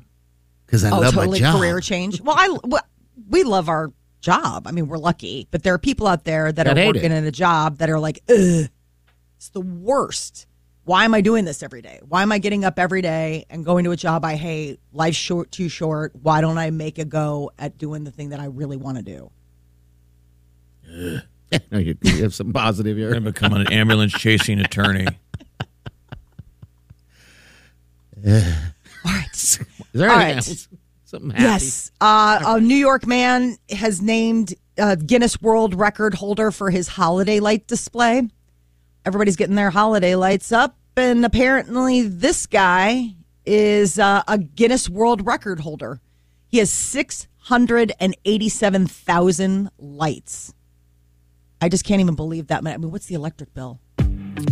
[0.66, 1.60] because I oh, love totally my job.
[1.60, 2.22] career change.
[2.22, 2.84] Well, I well,
[3.30, 3.92] we love our
[4.22, 4.68] job.
[4.68, 7.12] I mean, we're lucky, but there are people out there that That are working it.
[7.12, 8.70] in a job that are like, Ugh,
[9.38, 10.48] it's the worst.
[10.84, 12.00] Why am I doing this every day?
[12.08, 14.80] Why am I getting up every day and going to a job I hate?
[14.92, 16.14] Life's short, too short.
[16.22, 19.04] Why don't I make a go at doing the thing that I really want to
[19.04, 19.32] do?
[21.72, 23.14] no, you, you have some positive here.
[23.14, 25.08] and become an ambulance chasing attorney.
[28.24, 29.60] Is
[29.94, 30.36] there All anything right.
[30.38, 30.68] else?
[31.06, 31.44] Something happy?
[31.44, 31.92] Yes.
[32.00, 37.40] Uh, a New York man has named uh, Guinness World Record holder for his holiday
[37.40, 38.30] light display.
[39.06, 45.26] Everybody's getting their holiday lights up, and apparently, this guy is uh, a Guinness World
[45.26, 46.00] Record holder.
[46.48, 50.54] He has 687,000 lights.
[51.62, 52.66] I just can't even believe that.
[52.66, 53.80] I mean, what's the electric bill?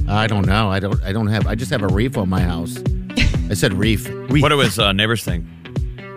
[0.07, 0.69] I don't know.
[0.69, 1.01] I don't.
[1.03, 1.45] I don't have.
[1.47, 2.77] I just have a reef on my house.
[3.49, 4.07] I said reef.
[4.09, 4.41] reef.
[4.41, 5.45] What do his uh, neighbors think?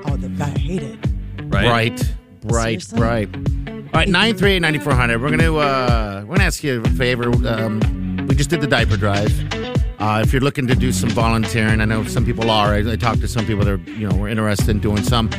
[0.07, 0.99] Oh, the guy hated.
[1.53, 1.97] Right?
[1.97, 2.99] Bright, bright, Seriously?
[2.99, 3.29] bright.
[3.95, 5.21] All right, nine three eight ninety four hundred.
[5.23, 7.31] We're gonna uh, we're gonna ask you a favor.
[7.47, 7.81] Um,
[8.29, 9.33] we just did the diaper drive.
[9.99, 12.75] Uh, if you're looking to do some volunteering, I know some people are.
[12.75, 15.31] I, I talked to some people that are you know were interested in doing some.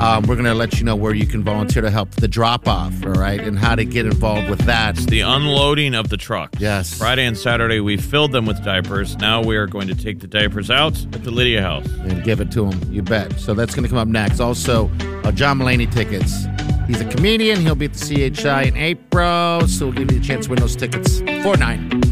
[0.00, 2.92] Um, we're gonna let you know where you can volunteer to help the drop off.
[3.04, 4.94] All right, and how to get involved with that.
[4.96, 6.60] The unloading of the trucks.
[6.60, 6.96] Yes.
[6.96, 9.16] Friday and Saturday, we filled them with diapers.
[9.16, 11.86] Now we are going to take the diapers out at the Lydia house.
[11.86, 12.92] and give it to him.
[12.92, 13.38] You bet.
[13.40, 14.38] So that's going to come up next.
[14.40, 14.88] Also,
[15.24, 16.46] uh, John Mulaney tickets.
[16.86, 17.60] He's a comedian.
[17.60, 20.60] He'll be at the CHI in April, so we'll give you a chance to win
[20.60, 21.20] those tickets.
[21.42, 22.11] Four nine.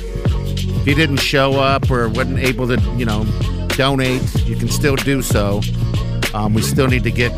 [0.81, 3.23] if you didn't show up or wasn't able to, you know,
[3.77, 5.61] donate, you can still do so.
[6.33, 7.31] Um, we still need to get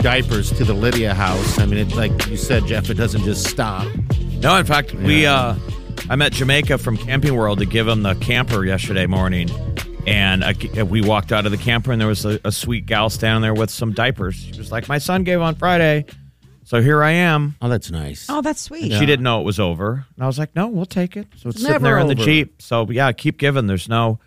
[0.00, 1.60] diapers to the Lydia house.
[1.60, 3.86] I mean, it, like you said, Jeff, it doesn't just stop.
[4.40, 5.54] No, in fact, we uh,
[6.10, 9.48] I met Jamaica from Camping World to give him the camper yesterday morning,
[10.04, 13.10] and I, we walked out of the camper and there was a, a sweet gal
[13.10, 14.34] standing there with some diapers.
[14.34, 16.04] She was like, "My son gave on Friday."
[16.68, 17.56] So here I am.
[17.62, 18.26] Oh, that's nice.
[18.28, 18.92] Oh, that's sweet.
[18.92, 20.04] She didn't know it was over.
[20.16, 21.26] And I was like, no, we'll take it.
[21.34, 22.22] So it's, sitting never there in the over.
[22.22, 22.60] Jeep.
[22.60, 23.66] So yeah, keep giving.
[23.66, 24.18] There's no,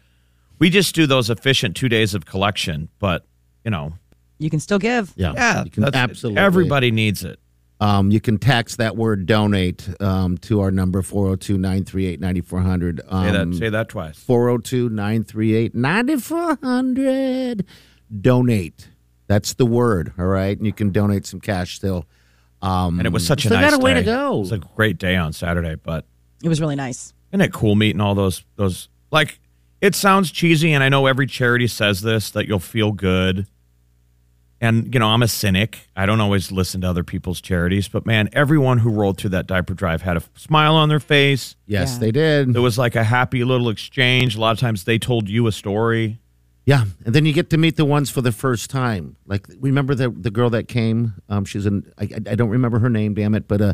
[0.58, 2.90] we just do those efficient two days of collection.
[2.98, 3.28] But,
[3.64, 3.94] you know,
[4.40, 5.14] You can still give.
[5.16, 6.42] Yeah, yeah, you can that's- absolutely.
[6.42, 7.40] Everybody needs it.
[7.80, 12.98] Um, you can text that word donate um, to our number 402 938 9400.
[13.02, 14.18] Say that, say that twice.
[14.18, 17.66] 402 938 9400.
[18.20, 18.90] Donate.
[19.28, 20.14] That's the word.
[20.18, 20.58] All right.
[20.58, 22.08] And you can donate some cash still.
[22.62, 24.02] Um, And it was such a nice got a way day.
[24.02, 24.36] to go.
[24.38, 26.06] It was a great day on Saturday, but
[26.44, 27.14] It was really nice.
[27.32, 29.40] isn't it cool meeting all those those like
[29.82, 33.48] it sounds cheesy and I know every charity says this that you'll feel good.
[34.64, 35.88] And you know, I'm a cynic.
[35.96, 39.48] I don't always listen to other people's charities, but man, everyone who rolled through that
[39.48, 41.56] diaper drive had a smile on their face.
[41.66, 42.00] yes, Yeah.
[42.00, 42.56] they did.
[42.56, 44.36] It was like a happy little exchange.
[44.36, 46.20] A lot of times they told you a story.
[46.66, 49.16] Yeah, and then you get to meet the ones for the first time.
[49.26, 51.16] Like remember the the girl that came?
[51.28, 53.74] Um, she's an I, I I don't remember her name, damn it, but uh,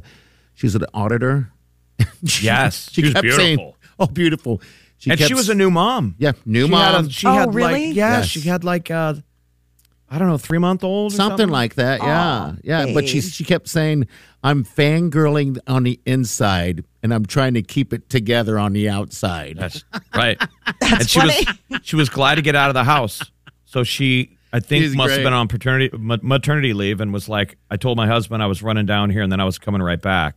[0.54, 1.52] she's an auditor.
[2.26, 3.44] She- Yes, she was kept beautiful.
[3.44, 4.62] saying, "Oh, beautiful."
[5.00, 6.16] She and kept she was a new mom.
[6.18, 7.88] yeah new she mom, Had a, she Oh, had really?
[7.88, 8.28] like yeah, Yes.
[8.28, 9.16] she had like uh
[10.10, 12.02] I don't know, three month old something, like that.
[12.02, 12.94] Yeah, yeah.
[12.94, 14.08] But she she kept saying,
[14.42, 19.58] "I'm fangirling on the inside, and I'm trying to keep it together on the outside."
[19.58, 20.38] That's right.
[20.82, 21.46] and she was
[21.84, 23.22] she was glad to get out of the house.
[23.66, 27.58] So she I think She's must have been on paternity maternity leave and was like
[27.72, 30.02] I told my husband I was running down here and then I was coming right
[30.02, 30.36] back.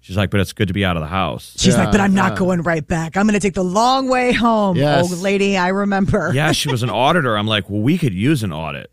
[0.00, 1.54] She's like, but it's good to be out of the house.
[1.58, 3.16] She's like, but I'm not going right back.
[3.16, 4.76] I'm going to take the long way home.
[4.76, 5.12] Yes.
[5.12, 6.32] Old lady, I remember.
[6.34, 7.36] yeah, she was an auditor.
[7.38, 8.90] I'm like, well, we could use an audit,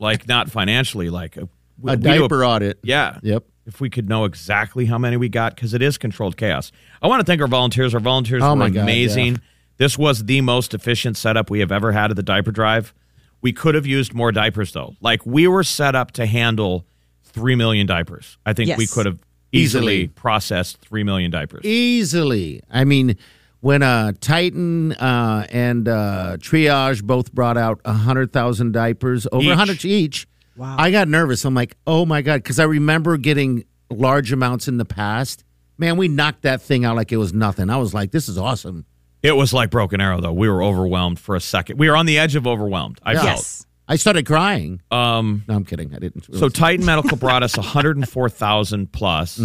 [0.00, 1.48] like not financially, like a,
[1.80, 2.80] we- a we do diaper audit.
[2.82, 3.20] Yeah.
[3.22, 3.44] Yep.
[3.66, 6.70] If we could know exactly how many we got, because it is controlled chaos.
[7.02, 7.94] I want to thank our volunteers.
[7.94, 9.32] Our volunteers Oh, were God, amazing.
[9.34, 9.38] yeah.
[9.78, 12.94] This was the most efficient setup we have ever had at the diaper drive.
[13.42, 14.94] We could have used more diapers, though.
[15.00, 16.86] Like we were set up to handle
[17.24, 18.38] three million diapers.
[18.46, 19.18] I think we could have
[19.52, 20.08] easily, Easily.
[20.08, 21.64] processed three million diapers.
[21.64, 22.62] easily.
[22.70, 23.16] I mean,
[23.60, 29.54] when uh, Titan uh, and uh, Triage both brought out hundred thousand diapers, over Each.
[29.56, 30.26] hundred each.
[30.56, 30.76] Wow!
[30.78, 31.44] I got nervous.
[31.44, 35.44] I'm like, oh my god, because I remember getting large amounts in the past.
[35.78, 37.68] Man, we knocked that thing out like it was nothing.
[37.70, 38.86] I was like, this is awesome.
[39.22, 40.32] It was like Broken Arrow, though.
[40.32, 41.78] We were overwhelmed for a second.
[41.78, 42.98] We were on the edge of overwhelmed.
[43.02, 43.66] I Yes.
[43.88, 44.80] I started crying.
[44.90, 45.94] Um, No, I'm kidding.
[45.94, 46.34] I didn't.
[46.36, 49.38] So Titan Medical brought us 104,000 plus,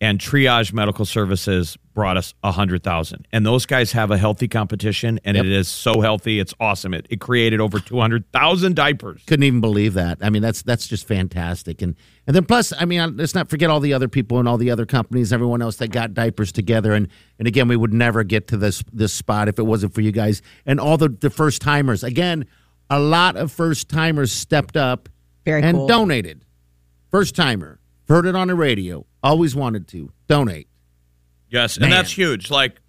[0.00, 3.28] and Triage Medical Services brought us 100,000.
[3.32, 6.40] And those guys have a healthy competition, and it is so healthy.
[6.40, 6.92] It's awesome.
[6.92, 9.22] It, it created over 200,000 diapers.
[9.26, 10.18] couldn't even believe that.
[10.20, 11.80] I mean, that's that's just fantastic.
[11.80, 11.94] And
[12.26, 14.58] and then plus, I mean, uh, let's not forget all the other people and all
[14.58, 16.92] the other companies, everyone else that got diapers together.
[16.92, 20.00] And and again, we would never get to this this spot if it wasn't for
[20.00, 22.02] you guys and all the the first timers.
[22.02, 22.46] Again,
[22.90, 25.08] a lot of first timers stepped up
[25.44, 25.86] Very and cool.
[25.86, 26.44] donated.
[27.10, 29.06] First timer heard it on the radio.
[29.22, 30.68] Always wanted to donate.
[31.48, 31.84] Yes, Man.
[31.84, 32.50] and that's huge.
[32.50, 32.80] Like,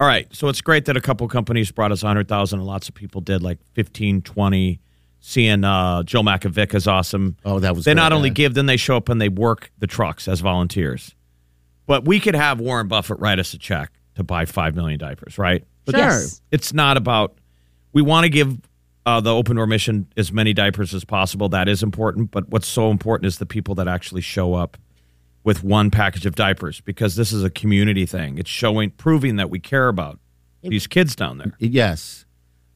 [0.00, 2.94] all right, so it's great that a couple companies brought us 100,000, and lots of
[2.94, 4.80] people did, like 15, 20.
[5.20, 7.36] Seeing uh, Joe Makovic is awesome.
[7.44, 8.34] Oh, that was They great, not only yeah.
[8.34, 11.12] give, then they show up and they work the trucks as volunteers.
[11.86, 15.36] But we could have Warren Buffett write us a check to buy 5 million diapers,
[15.36, 15.64] right?
[15.86, 16.40] But Yes.
[16.52, 17.36] it's not about,
[17.92, 18.56] we want to give
[19.08, 21.48] uh, the open door mission as many diapers as possible.
[21.48, 22.30] That is important.
[22.30, 24.76] But what's so important is the people that actually show up
[25.44, 28.36] with one package of diapers because this is a community thing.
[28.38, 30.18] It's showing, proving that we care about
[30.62, 31.52] these kids down there.
[31.58, 32.26] Yes.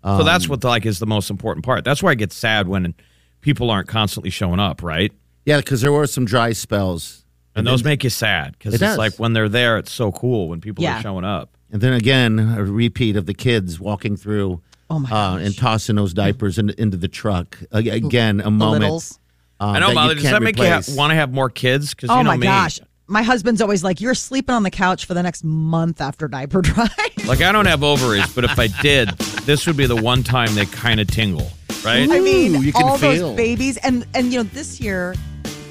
[0.05, 1.85] so that's what like is the most important part.
[1.85, 2.95] That's why I get sad when
[3.43, 5.13] people aren't constantly showing up, right?
[5.45, 7.25] Yeah, because there were some dry spells.
[7.55, 8.99] And those make you sad because It it's does.
[8.99, 10.99] like when they're there, it's so cool when people Yeah.
[10.99, 11.55] are showing up.
[11.71, 14.63] And then again, a repeat of the kids walking through
[14.95, 17.59] Oh, my uh, and tossing those diapers in, into the truck.
[17.73, 18.85] Again, a moment.
[18.85, 20.15] uh, I know, that you Molly.
[20.17, 21.95] Does can't that make you ha- want to have more kids?
[21.95, 22.47] Because Oh you know my me.
[22.47, 22.79] gosh.
[23.09, 26.61] My husband's always like, You're sleeping on the couch for the next month after diaper
[26.63, 26.91] drive.
[27.27, 29.09] Like I don't have ovaries, but if I did,
[29.45, 31.51] this would be the one time they kind of tingle,
[31.85, 32.09] right?
[32.11, 33.29] I mean, you can all feel.
[33.29, 35.15] those babies, and and you know, this year,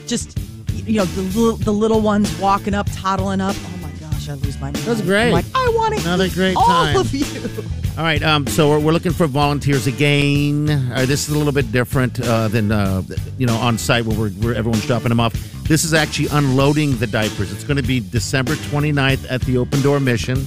[0.07, 0.37] just
[0.85, 3.55] you know, the little, the little ones walking up, toddling up.
[3.57, 4.75] Oh my gosh, I lose my mind.
[4.77, 5.27] That's great.
[5.27, 6.95] I'm like, I want to Another great all time.
[6.97, 7.25] of you.
[7.97, 10.69] All right, um, so we're, we're looking for volunteers again.
[10.69, 13.03] Uh, this is a little bit different uh, than uh,
[13.37, 15.33] you know on site where, we're, where everyone's dropping them off.
[15.67, 17.51] This is actually unloading the diapers.
[17.51, 20.37] It's going to be December 29th at the Open Door Mission.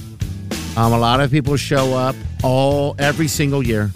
[0.75, 3.91] Um, a lot of people show up all every single year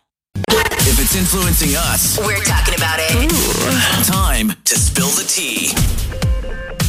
[0.83, 3.29] If it's influencing us, We're talking about it.
[4.11, 5.71] time to spill the tea.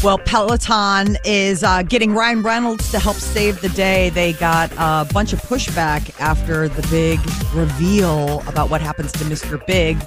[0.03, 4.09] Well, Peloton is uh, getting Ryan Reynolds to help save the day.
[4.11, 7.21] They got a bunch of pushback after the big
[7.55, 9.65] reveal about what happens to Mr.
[9.67, 9.99] Big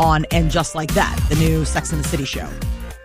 [0.00, 2.48] on And Just Like That, the new Sex and the City show.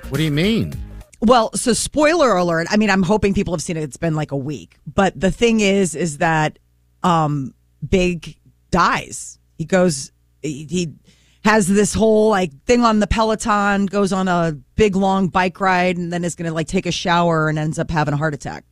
[0.09, 0.73] What do you mean?
[1.19, 2.67] Well, so spoiler alert.
[2.71, 3.83] I mean, I'm hoping people have seen it.
[3.83, 4.77] It's been like a week.
[4.91, 6.57] But the thing is, is that
[7.03, 7.53] um,
[7.87, 8.37] Big
[8.71, 9.37] dies.
[9.59, 10.93] He goes, he, he
[11.43, 15.97] has this whole like thing on the Peloton, goes on a big long bike ride,
[15.97, 18.33] and then is going to like take a shower and ends up having a heart
[18.33, 18.63] attack.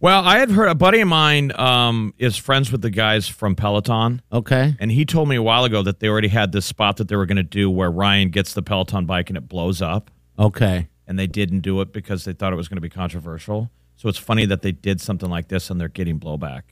[0.00, 3.56] Well, I had heard a buddy of mine um, is friends with the guys from
[3.56, 4.20] Peloton.
[4.30, 4.76] Okay.
[4.78, 7.16] And he told me a while ago that they already had this spot that they
[7.16, 10.10] were going to do where Ryan gets the Peloton bike and it blows up.
[10.38, 10.88] Okay.
[11.06, 13.70] And they didn't do it because they thought it was going to be controversial.
[13.96, 16.62] So it's funny that they did something like this and they're getting blowback.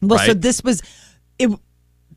[0.00, 0.80] Well, so this was
[1.38, 1.50] it.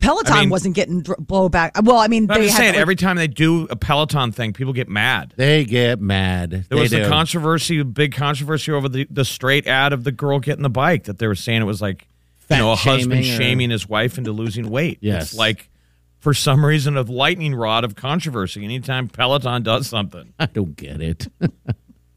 [0.03, 1.71] Peloton I mean- wasn't getting dr- blowback.
[1.83, 4.31] Well, I mean, I'm they just had saying, like- every time they do a Peloton
[4.31, 5.33] thing, people get mad.
[5.37, 6.51] They get mad.
[6.51, 7.03] There They was do.
[7.03, 11.05] the controversy, big controversy over the, the straight ad of the girl getting the bike
[11.05, 13.69] that they were saying it was like, Fat you know, a husband shaming or- shaming
[13.69, 14.97] his wife into losing weight.
[15.01, 15.31] Yes.
[15.31, 15.69] It's like,
[16.19, 20.33] for some reason, a lightning rod of controversy anytime Peloton does something.
[20.39, 21.27] I don't get it.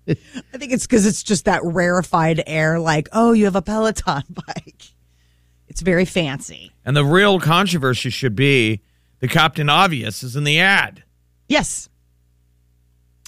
[0.09, 0.15] I
[0.59, 4.83] think it's because it's just that rarefied air, like, oh, you have a Peloton bike.
[5.77, 6.73] It's very fancy.
[6.87, 8.81] And the real controversy should be
[9.21, 11.05] the Captain Obvious is in the ad.
[11.51, 11.91] Yes.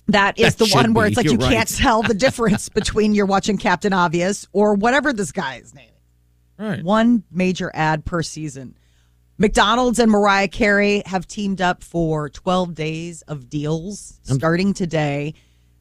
[0.07, 1.09] That is That the one where be.
[1.09, 5.13] it's like You're you can't tell the difference between you're watching Captain Obvious or whatever
[5.13, 6.65] this guy's name is.
[6.67, 6.83] Right.
[6.83, 8.79] One major ad per season.
[9.37, 15.35] McDonald's and Mariah Carey have teamed up for 12 days of deals starting today.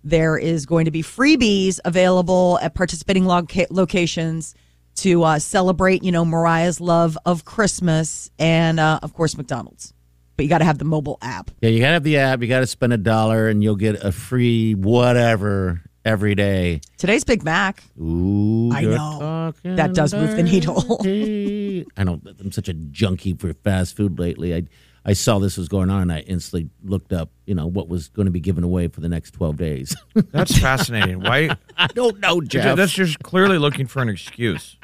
[0.04, 4.54] There is going to be freebies available at participating loca- locations
[4.98, 9.94] to uh, celebrate, you know, Mariah's love of Christmas and, uh, of course, McDonald's.
[10.36, 11.50] But you got to have the mobile app.
[11.62, 12.42] Yeah, you gotta have the app.
[12.42, 16.82] You gotta spend a dollar, and you'll get a free whatever every day.
[16.98, 17.84] Today's Big Mac.
[18.00, 19.54] Ooh, I you're know.
[19.64, 21.00] That does move the needle.
[21.02, 21.88] dirty.
[21.98, 24.56] I know I'm such a junkie for fast food lately.
[24.56, 24.64] I
[25.08, 28.10] I saw this was going on, and I instantly looked up, you know, what was
[28.10, 29.96] going to be given away for the next 12 days.
[30.14, 31.22] That's fascinating.
[31.22, 31.56] Why?
[31.78, 32.76] I don't know, Jeff.
[32.76, 34.77] That's just clearly looking for an excuse.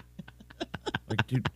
[1.10, 1.48] Like, dude,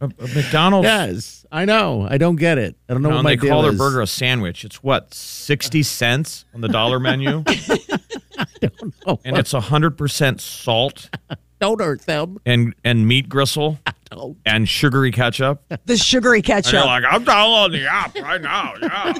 [0.00, 0.84] a, a McDonald's.
[0.86, 2.06] yes, I know.
[2.08, 2.76] I don't get it.
[2.88, 3.78] I don't know know, what my they call their is.
[3.78, 4.64] burger a sandwich.
[4.64, 7.44] It's what sixty cents on the dollar menu,
[9.06, 11.10] Oh, and it's hundred percent salt
[11.60, 12.38] don't hurt them.
[12.46, 13.78] and and meat gristle
[14.10, 14.36] Don't.
[14.44, 15.62] and sugary ketchup.
[15.86, 16.72] The sugary And ketchup.
[16.74, 18.74] you're like, I'm downloading the app right now.
[18.82, 19.14] Yeah,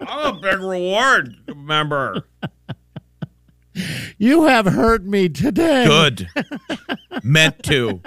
[0.00, 2.22] I'm a big reward member.
[4.18, 5.86] You have hurt me today.
[5.86, 6.28] Good,
[7.22, 8.00] meant to.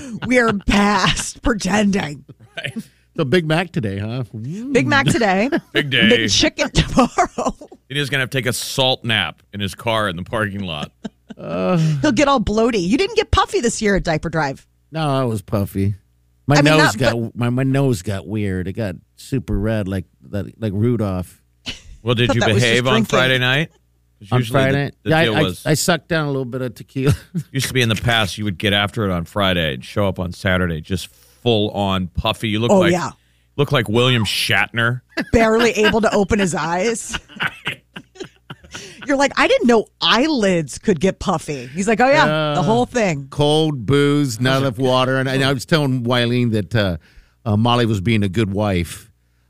[0.26, 2.24] we are past pretending.
[3.14, 4.24] The Big Mac today, huh?
[4.72, 5.50] Big Mac today.
[5.72, 6.08] Big day.
[6.08, 7.56] Big chicken tomorrow.
[7.88, 10.92] He's gonna have to take a salt nap in his car in the parking lot.
[11.36, 11.78] Uh.
[12.02, 12.86] He'll get all bloaty.
[12.86, 14.66] You didn't get puffy this year at Diaper Drive.
[14.92, 15.94] No, I was puffy.
[16.46, 18.68] My I mean, nose not- got my, my nose got weird.
[18.68, 21.42] It got super red, like that, like Rudolph
[22.06, 23.08] Well, did you that was just behave on drinking.
[23.18, 23.70] Friday night?
[24.20, 24.90] 'Cause on usually the- Friday.
[25.02, 27.14] The, Yeah, I, I, was I sucked down a little bit of tequila.
[27.52, 28.38] used to be in the past.
[28.38, 32.06] You would get after it on Friday and show up on Saturday just full on
[32.06, 32.48] puffy.
[32.48, 33.10] You look Oh, like yeah.
[33.56, 35.00] look like William Shatner.
[35.32, 37.18] Barely able to open his eyes.
[39.06, 41.66] You're like, I didn't know eyelids could get puffy.
[41.66, 43.28] He's like, oh yeah, the whole thing.
[43.30, 46.96] Cold booze, not enough water, and, and I was telling Wileen that uh,
[47.44, 49.05] uh, Molly was being a good wife.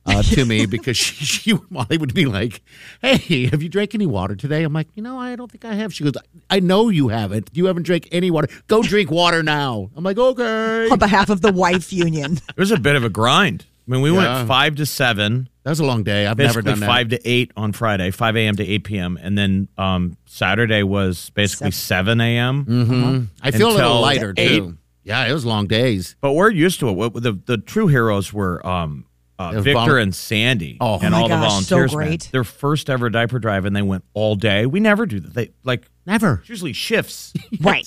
[0.07, 2.63] Uh, to me because she, she Molly would be like,
[3.03, 5.75] "Hey, have you drank any water today?" I'm like, "You know, I don't think I
[5.75, 6.15] have." She goes,
[6.49, 7.51] "I know you haven't.
[7.55, 8.49] You haven't drank any water.
[8.69, 12.39] Go drink water now." I'm like, "Okay." On behalf of the wife union.
[12.49, 13.67] It was a bit of a grind.
[13.87, 14.37] I mean, we Yeah.
[14.37, 15.49] went five to seven.
[15.65, 16.27] That was a long day.
[16.27, 16.87] I've never basically done that.
[16.87, 18.57] five to eight on Friday, five a.m.
[18.57, 22.65] to eight p.m., and then um, Saturday was basically seven a.m.
[22.65, 23.25] Mm-hmm.
[23.43, 24.59] I feel a little lighter eight.
[24.59, 24.79] too.
[25.05, 26.17] Yeah, it was long days.
[26.21, 27.15] But we're used to it.
[27.15, 29.05] The the true heroes were um,
[29.39, 30.99] uh, Victor vol- and Sandy Oh.
[31.01, 31.97] and Oh my all the gosh, so volunteers.
[31.97, 32.19] man.
[32.33, 34.67] Their first ever diaper drive, and they went all day.
[34.67, 35.35] We never do that.
[35.35, 36.39] They like Never.
[36.41, 37.33] it's usually shifts.
[37.61, 37.87] Right.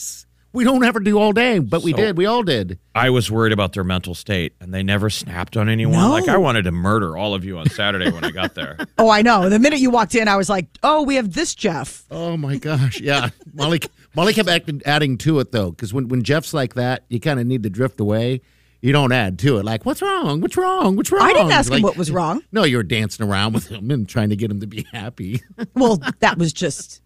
[0.52, 2.18] We don't ever do all day, but we did.
[2.18, 2.80] We all did.
[2.96, 5.94] I was worried about their mental state, and they never snapped on anyone.
[6.00, 6.10] No.
[6.10, 8.76] Like I wanted to murder all of you on Saturday when I got there.
[8.98, 9.48] Oh, I know.
[9.48, 12.04] The minute you walked in, I was like, oh, we have this Jeff.
[12.10, 13.30] Oh my gosh, yeah.
[13.54, 13.80] Molly,
[14.16, 14.50] Molly kept
[14.88, 17.70] adding to it though, because when when Jeff's like that, you kind of need to
[17.70, 18.42] drift away.
[18.82, 19.66] You don't add to it.
[19.66, 20.40] Like, what's wrong?
[20.42, 20.96] What's wrong?
[20.96, 21.22] What's wrong?
[21.22, 22.42] I didn't ask Like, him what was wrong.
[22.52, 25.42] No, you were dancing around with him and trying to get him to be happy.
[25.76, 27.02] Well, that was just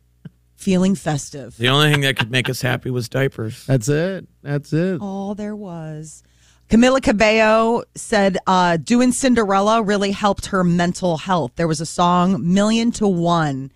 [0.56, 1.58] feeling festive.
[1.58, 3.66] The only thing that could make us happy was diapers.
[3.66, 4.28] That's it.
[4.44, 5.02] That's it.
[5.02, 6.24] All there was.
[6.70, 11.52] Camila Cabello said uh, doing Cinderella really helped her mental health.
[11.56, 13.72] There was a song, Million to One.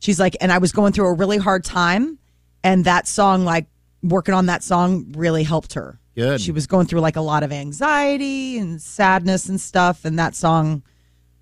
[0.00, 2.18] She's like, and I was going through a really hard time.
[2.62, 3.66] And that song, like
[4.02, 6.00] working on that song, really helped her.
[6.14, 6.40] Good.
[6.40, 10.04] She was going through like a lot of anxiety and sadness and stuff.
[10.04, 10.82] And that song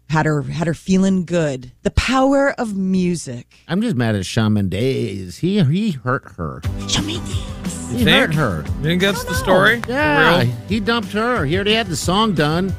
[0.09, 1.73] had her had her feeling good.
[1.83, 3.55] The power of music.
[3.69, 5.39] I'm just mad at Shawn Mendes.
[5.39, 6.63] He he hurt her.
[6.89, 7.91] Shaman Days.
[7.91, 8.09] He think?
[8.09, 8.65] hurt her.
[8.79, 9.83] You think that's the story?
[9.89, 11.45] Yeah, he dumped her.
[11.45, 12.75] He already had the song done.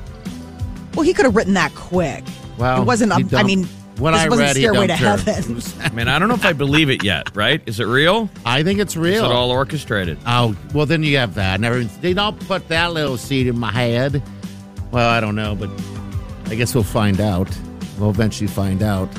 [0.95, 2.23] Well, he could have written that quick.
[2.57, 3.13] Well, it wasn't.
[3.13, 3.67] he um, I mean,
[3.97, 5.83] what this I read, he dumped her.
[5.83, 7.35] I mean, I don't know if I believe it yet.
[7.35, 7.61] Right?
[7.65, 8.29] Is it real?
[8.45, 9.25] I think it's real.
[9.25, 10.17] Is it all orchestrated?
[10.25, 11.59] Oh, well, then you have that.
[11.59, 14.21] Never, they don't put that little seed in my head.
[14.91, 15.69] Well, I don't know, but
[16.47, 17.49] I guess we'll find out.
[17.97, 19.09] We'll eventually find out.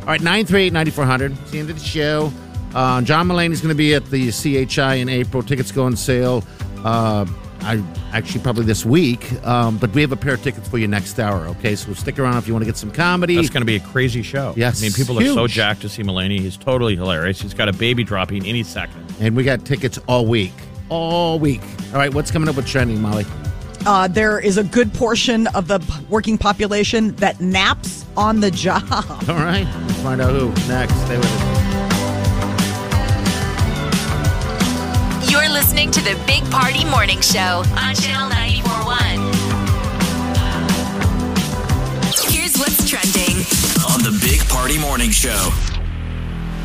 [0.00, 1.32] All right, 938 9400.
[1.32, 2.32] It's the end of the show.
[2.74, 5.42] Uh, John Mulaney's going to be at the CHI in April.
[5.42, 6.44] Tickets go on sale.
[6.84, 7.26] Uh,
[7.60, 7.82] I
[8.12, 11.18] actually probably this week, um, but we have a pair of tickets for you next
[11.18, 11.46] hour.
[11.48, 13.34] Okay, so stick around if you want to get some comedy.
[13.36, 14.54] That's going to be a crazy show.
[14.56, 16.38] Yes, I mean, people are so jacked to see Mulaney.
[16.40, 17.40] He's totally hilarious.
[17.40, 19.04] He's got a baby dropping any second.
[19.20, 20.52] and we got tickets all week.
[20.88, 21.62] All week.
[21.92, 23.26] All right, what's coming up with trending, Molly?
[23.86, 28.82] Uh, there is a good portion of the working population that naps on the job.
[29.28, 30.94] All right, let's find out who next.
[31.04, 31.67] Stay with us.
[35.68, 39.20] Listening to the Big Party Morning Show on Channel 941.
[42.32, 43.36] Here's what's trending.
[43.92, 45.50] On the Big Party Morning Show.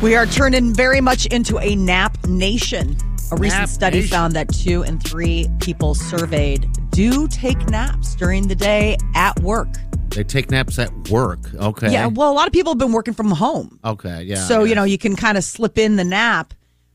[0.00, 2.96] We are turning very much into a nap nation.
[3.30, 4.10] A recent Nap study nation.
[4.10, 9.68] found that two in three people surveyed do take naps during the day at work.
[10.08, 11.52] They take naps at work.
[11.56, 11.92] Okay.
[11.92, 13.78] Yeah, well, a lot of people have been working from home.
[13.84, 14.22] Okay.
[14.22, 14.36] Yeah.
[14.36, 16.54] so, you know, you can kind of slip in the nap.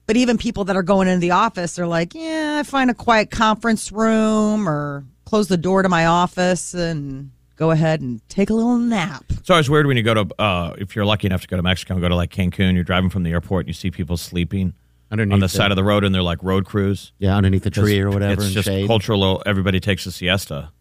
[0.09, 2.95] But even people that are going into the office are like, yeah, I find a
[2.95, 8.49] quiet conference room or close the door to my office and go ahead and take
[8.49, 9.23] a little nap.
[9.29, 11.61] It's always weird when you go to, uh, if you're lucky enough to go to
[11.61, 14.17] Mexico and go to like Cancun, you're driving from the airport and you see people
[14.17, 14.73] sleeping
[15.11, 17.13] underneath on the side of the road and they're like road crews.
[17.19, 18.41] yeah underneath the tree or whatever.
[18.41, 18.87] It's just shade.
[18.87, 19.43] cultural.
[19.45, 20.71] Everybody takes a siesta.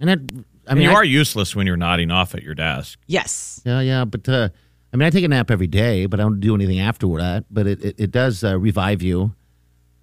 [0.00, 0.20] And it,
[0.66, 2.98] I I mean, mean, you I- are useless when you're nodding off at your desk.
[3.06, 3.60] Yes.
[3.64, 4.48] Yeah, yeah, but uh,
[4.96, 7.44] I mean, I take a nap every day, but I don't do anything after that.
[7.50, 9.34] But it, it, it does uh, revive you.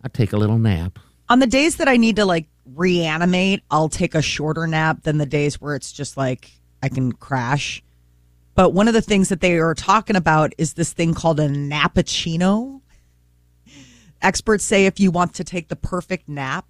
[0.04, 1.00] I take a little nap.
[1.30, 5.18] On the days that I need to like reanimate, I'll take a shorter nap than
[5.18, 6.52] the days where it's just like
[6.84, 7.82] I can crash.
[8.54, 11.50] But one of the things that they are talking about is this thing called a
[11.50, 12.82] nappuccino.
[14.22, 16.68] Experts say if you want to take the perfect nap,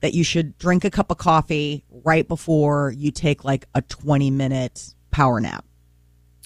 [0.00, 4.30] that you should drink a cup of coffee right before you take like a 20
[4.30, 5.65] minute power nap.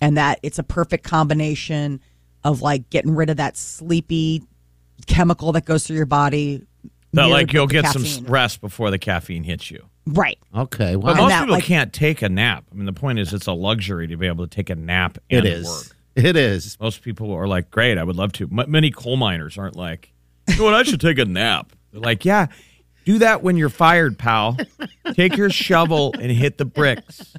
[0.01, 2.01] And that it's a perfect combination
[2.45, 4.43] of like getting rid of that sleepy
[5.07, 6.67] chemical that goes through your body.
[7.13, 9.85] That like you'll with the get some rest before the caffeine hits you.
[10.07, 10.39] Right.
[10.55, 12.65] Okay, But well, most that, people like- can't take a nap.
[12.73, 15.19] I mean, the point is, it's a luxury to be able to take a nap.
[15.29, 15.67] it And is.
[15.67, 15.97] Work.
[16.17, 16.77] It is.
[16.81, 20.13] Most people are like, "Great, I would love to." M- many coal miners aren't like,
[20.49, 20.75] "You know what?
[20.75, 22.47] I should take a nap." They're like, "Yeah,
[23.05, 24.57] do that when you're fired, pal.
[25.15, 27.35] Take your shovel and hit the bricks."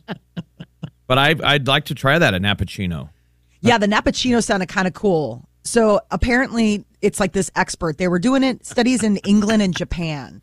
[1.12, 3.09] But I, I'd like to try that at Nappuccino.
[3.59, 5.45] Yeah, the Nappuccino sounded kind of cool.
[5.66, 7.97] So apparently, it's like this expert.
[7.97, 10.41] They were doing it studies in England and Japan.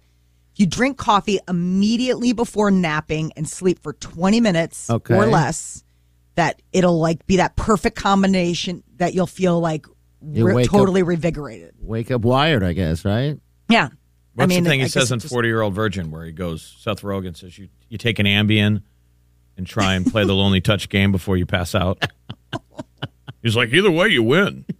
[0.56, 5.14] You drink coffee immediately before napping and sleep for 20 minutes Okay.
[5.14, 5.84] or less.
[6.34, 9.86] That it'll like be that perfect combination that you'll feel like
[10.20, 11.70] You re- wake up- totally revigorated.
[11.80, 13.40] Wake up wired, I guess, right?
[13.70, 13.88] Yeah.
[14.34, 16.32] What's I mean, the thing I he says in 40 Year Old Virgin where he
[16.32, 18.82] goes, Seth Rogen says, you, you take an Ambien
[19.58, 22.02] and try and play the Lonely Touch game before you pass out?
[23.42, 24.64] He's like, either way, you win.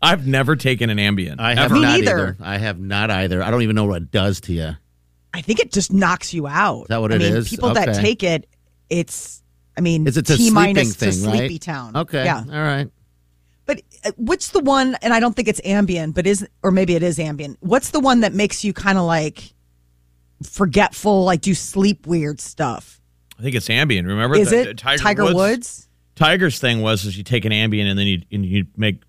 [0.00, 1.38] I've never taken an Ambien.
[1.38, 1.74] I have ever.
[1.80, 2.18] not neither.
[2.18, 2.36] either.
[2.40, 3.42] I have not either.
[3.42, 4.70] I don't even know what it does to you.
[5.34, 6.82] I think it just knocks you out.
[6.82, 7.48] Is that what I it mean, is?
[7.48, 8.00] People that Okay.
[8.00, 8.48] take it,
[8.90, 9.42] it's,
[9.76, 11.58] I mean, It's, it's a T sleeping minus thing, to Sleepy?
[11.58, 11.96] Town.
[11.96, 12.24] Okay.
[12.24, 12.38] Yeah.
[12.38, 12.88] All right.
[13.64, 16.94] But uh, what's the one, and I don't think it's Ambien, but is, or maybe
[16.94, 17.56] it is Ambien.
[17.60, 19.54] What's the one that makes you kind of like
[20.46, 23.00] forgetful, like do sleep weird stuff?
[23.38, 24.06] I think it's Ambien.
[24.06, 24.36] Remember?
[24.36, 25.88] Is the- it Tiger, Tiger, Woods?
[26.14, 29.02] Tiger's thing was is you take an Ambien and then you and you make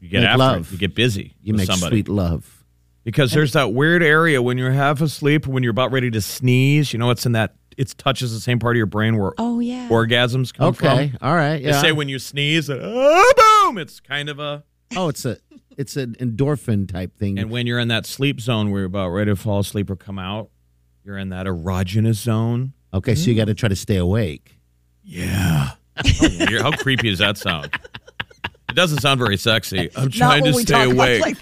[0.00, 0.68] you get Make after love.
[0.68, 0.72] it.
[0.72, 1.34] You get busy.
[1.42, 1.96] You with make somebody.
[1.96, 2.64] sweet love.
[3.04, 6.92] because there's that weird area when you're half asleep when you're about ready to sneeze.
[6.92, 9.60] You know, it's in that it touches the same part of your brain where Oh,
[9.60, 9.88] yeah.
[9.88, 10.78] orgasms come Okay.
[10.78, 10.88] from.
[10.98, 11.62] Okay, all right.
[11.62, 13.32] They say when you sneeze, oh,
[13.64, 13.78] boom!
[13.78, 14.64] It's kind of a
[14.96, 15.38] oh, it's a
[15.76, 17.38] it's an endorphin type thing.
[17.38, 19.96] and when you're in that sleep zone where you're about ready to fall asleep or
[19.96, 20.50] come out,
[21.08, 22.74] you're in that erogenous zone.
[22.92, 24.58] okay, so you got to try to stay awake.
[25.02, 25.70] Yeah.
[25.96, 26.60] How, weird.
[26.60, 27.70] How creepy does that sound?
[28.68, 29.88] It doesn't sound very sexy.
[29.96, 31.22] I'm trying when to stay awake.
[31.22, 31.38] like,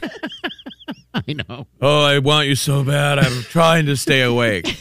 [1.15, 1.67] I know.
[1.83, 3.19] oh, I want you so bad.
[3.19, 4.81] I'm trying to stay awake.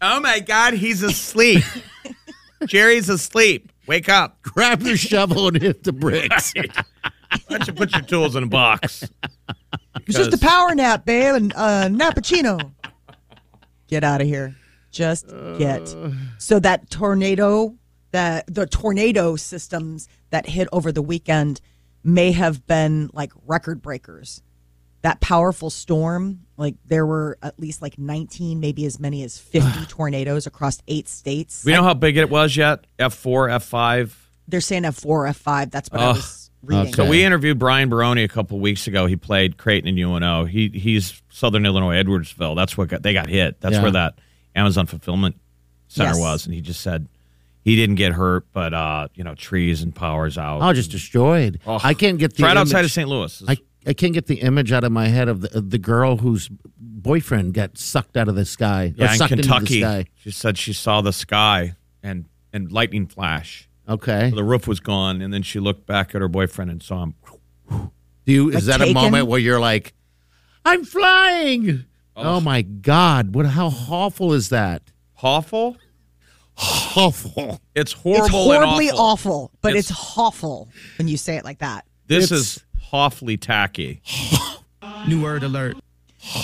[0.00, 1.62] oh my God, he's asleep.
[2.64, 3.70] Jerry's asleep.
[3.86, 4.40] Wake up.
[4.40, 6.54] Grab your shovel and hit the bricks.
[6.54, 6.64] Why
[7.50, 9.04] don't you put your tools in a box?
[10.06, 12.72] It's just a power nap, babe, and uh, nappuccino.
[13.88, 14.56] Get out of here.
[14.90, 15.28] Just
[15.58, 15.94] get.
[16.38, 17.76] So that tornado,
[18.12, 21.60] that the tornado systems that hit over the weekend
[22.02, 24.42] may have been like record breakers.
[25.02, 29.86] That powerful storm, like there were at least like 19, maybe as many as 50
[29.88, 31.64] tornadoes across eight states.
[31.64, 32.86] We know how big it was yet?
[32.98, 34.12] F4, F5?
[34.46, 35.70] They're saying F4, F5.
[35.70, 36.92] That's what I was reading.
[36.94, 39.06] So we interviewed Brian Baroni a couple weeks ago.
[39.06, 40.44] He played Creighton and UNO.
[40.44, 42.56] He he's Southern Illinois Edwardsville.
[42.56, 43.60] That's what got, they got hit.
[43.60, 43.82] That's Yeah.
[43.82, 44.18] where that
[44.54, 45.36] Amazon fulfillment
[45.88, 46.18] center Yes.
[46.20, 46.46] was.
[46.46, 47.08] And he just said
[47.62, 50.60] he didn't get hurt, but uh, you know, trees and powers out.
[50.62, 51.60] Oh, just destroyed.
[51.66, 51.78] Oh.
[51.82, 53.08] I can't get It's the right outside of St.
[53.08, 53.42] Louis.
[53.48, 53.56] I,
[53.86, 56.50] I can't get the image out of my head of the, of the girl whose
[56.78, 58.86] boyfriend got sucked out of the sky.
[58.98, 59.80] or yeah, in sucked into the Kentucky.
[59.80, 60.04] sky.
[60.16, 63.68] She said she saw the sky and and lightning flash.
[63.88, 64.30] Okay.
[64.30, 67.14] The roof was gone, and then she looked back at her boyfriend and saw him.
[67.70, 68.48] Do you?
[68.50, 69.94] Is Like that a moment where you're like,
[70.64, 71.84] I'm flying?
[72.16, 72.36] Oh.
[72.36, 73.34] oh, my God!
[73.34, 73.46] What?
[73.46, 74.82] How awful is that?
[75.22, 75.76] Awful.
[76.96, 77.60] Awful.
[77.74, 78.24] It's it's horrible.
[78.24, 78.30] and
[78.64, 79.00] horribly awful.
[79.00, 80.68] awful, but It's- it's, awful
[80.98, 81.86] when you say it like that.
[82.06, 84.02] This It's- is awfully tacky.
[85.08, 85.76] New word alert.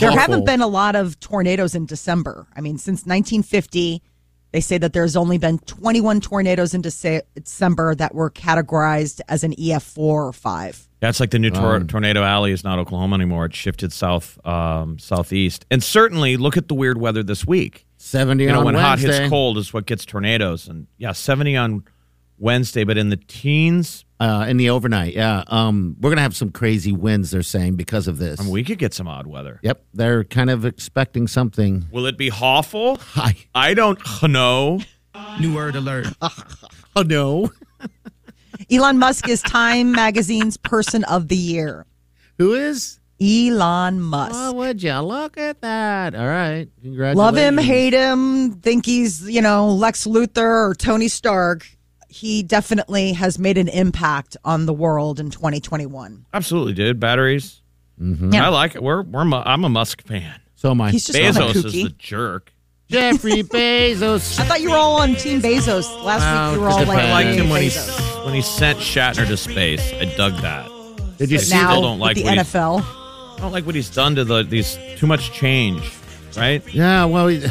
[0.01, 0.19] There Awful.
[0.21, 2.47] haven't been a lot of tornadoes in December.
[2.57, 4.03] I mean, since 1950,
[4.57, 9.53] they say that there's only been 21 tornadoes in December that were categorized as an
[9.53, 10.89] EF4 or 5.
[11.01, 13.45] That's like the new tor- Um, tornado alley is not Oklahoma anymore.
[13.45, 17.85] It shifted south, um, southeast, and certainly look at the weird weather this week.
[17.99, 21.55] Seventy You know, on when hot hits cold is what gets tornadoes, and yeah, seventy
[21.55, 21.83] on
[22.39, 25.15] Wednesday, but in the teens, uh, in the overnight.
[25.15, 25.45] Yeah.
[25.47, 27.31] Um, we're gonna have some crazy winds.
[27.31, 28.41] They're saying because of this.
[28.41, 29.61] I mean, we could get some odd weather.
[29.63, 29.85] yep.
[29.95, 31.87] They're kind of expecting something.
[31.91, 32.99] Will it be awful?
[33.17, 33.37] I.
[33.55, 34.81] I don't know.
[35.41, 36.09] New word alert.
[36.99, 37.51] Oh no.
[38.71, 41.85] Elon Musk is Time Magazine's Person of the Year.
[42.39, 42.99] Who is?
[43.21, 44.33] Elon Musk.
[44.35, 46.15] Oh, would you look at that?
[46.15, 46.67] All right.
[46.83, 47.19] Congratulations.
[47.19, 51.67] Love him, hate him, think he's, you know, Lex Luthor or Tony Stark.
[52.17, 56.25] He definitely has made an impact on the world in 2021.
[56.33, 56.99] Absolutely, dude.
[56.99, 57.61] Batteries.
[58.01, 58.35] Mm-hmm.
[58.35, 58.83] I like it.
[58.83, 60.41] We're we're I'm a Musk fan.
[60.55, 60.91] So am I.
[60.93, 61.83] He's just kind of Bezos is kooky.
[61.85, 62.53] the jerk.
[62.89, 64.39] Jeffrey Bezos.
[64.41, 65.85] I thought you were all on Team Bezos.
[66.05, 67.71] Last Wow, week you were all like, I liked Team him when he
[68.25, 69.93] when he sent Shatner to space.
[69.93, 70.67] I dug that.
[71.19, 71.55] Did you But see?
[71.55, 72.83] now People don't like the NFL.
[72.83, 75.93] I don't like what he's done to the these too much change,
[76.37, 76.63] right?
[76.73, 77.05] Yeah.
[77.05, 77.47] Well, he,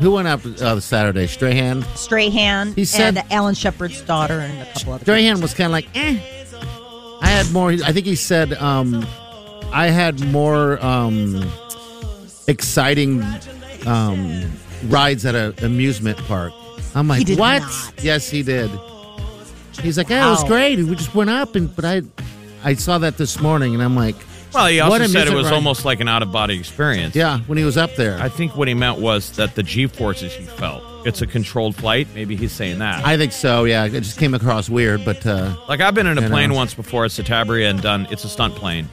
[0.00, 1.26] who went up uh, Saturday?
[1.26, 1.82] Strahan.
[1.94, 5.72] Strahan He said- and Alan Shepard's daughter and a couple other Strahan was kind of
[5.72, 6.18] like, eh.
[7.22, 7.70] I had more.
[7.70, 9.06] I think he said, um,
[9.72, 11.46] I had more um,
[12.48, 13.22] exciting
[13.86, 14.50] um,
[14.86, 16.52] rides at an amusement park.
[16.94, 17.60] I'm like, what?
[17.60, 17.94] not.
[18.02, 18.70] Yes, he did.
[19.82, 20.76] He's like, yeah, it was great.
[20.76, 22.02] We just went up, and but I,
[22.64, 24.16] I saw that this morning, and I'm like,
[24.52, 27.14] Well, he What also said it was almost like an out of body experience.
[27.14, 28.18] yeah, when he was up there.
[28.20, 30.82] I think what he meant was that the G forces he felt.
[31.06, 32.08] It's a controlled flight.
[32.14, 33.06] Maybe he's saying that.
[33.06, 33.64] I think so.
[33.64, 36.56] Yeah, it just came across weird, but uh, like I've been in a plane know.
[36.56, 38.06] once before at Satabria and done.
[38.10, 38.86] It's a stunt plane,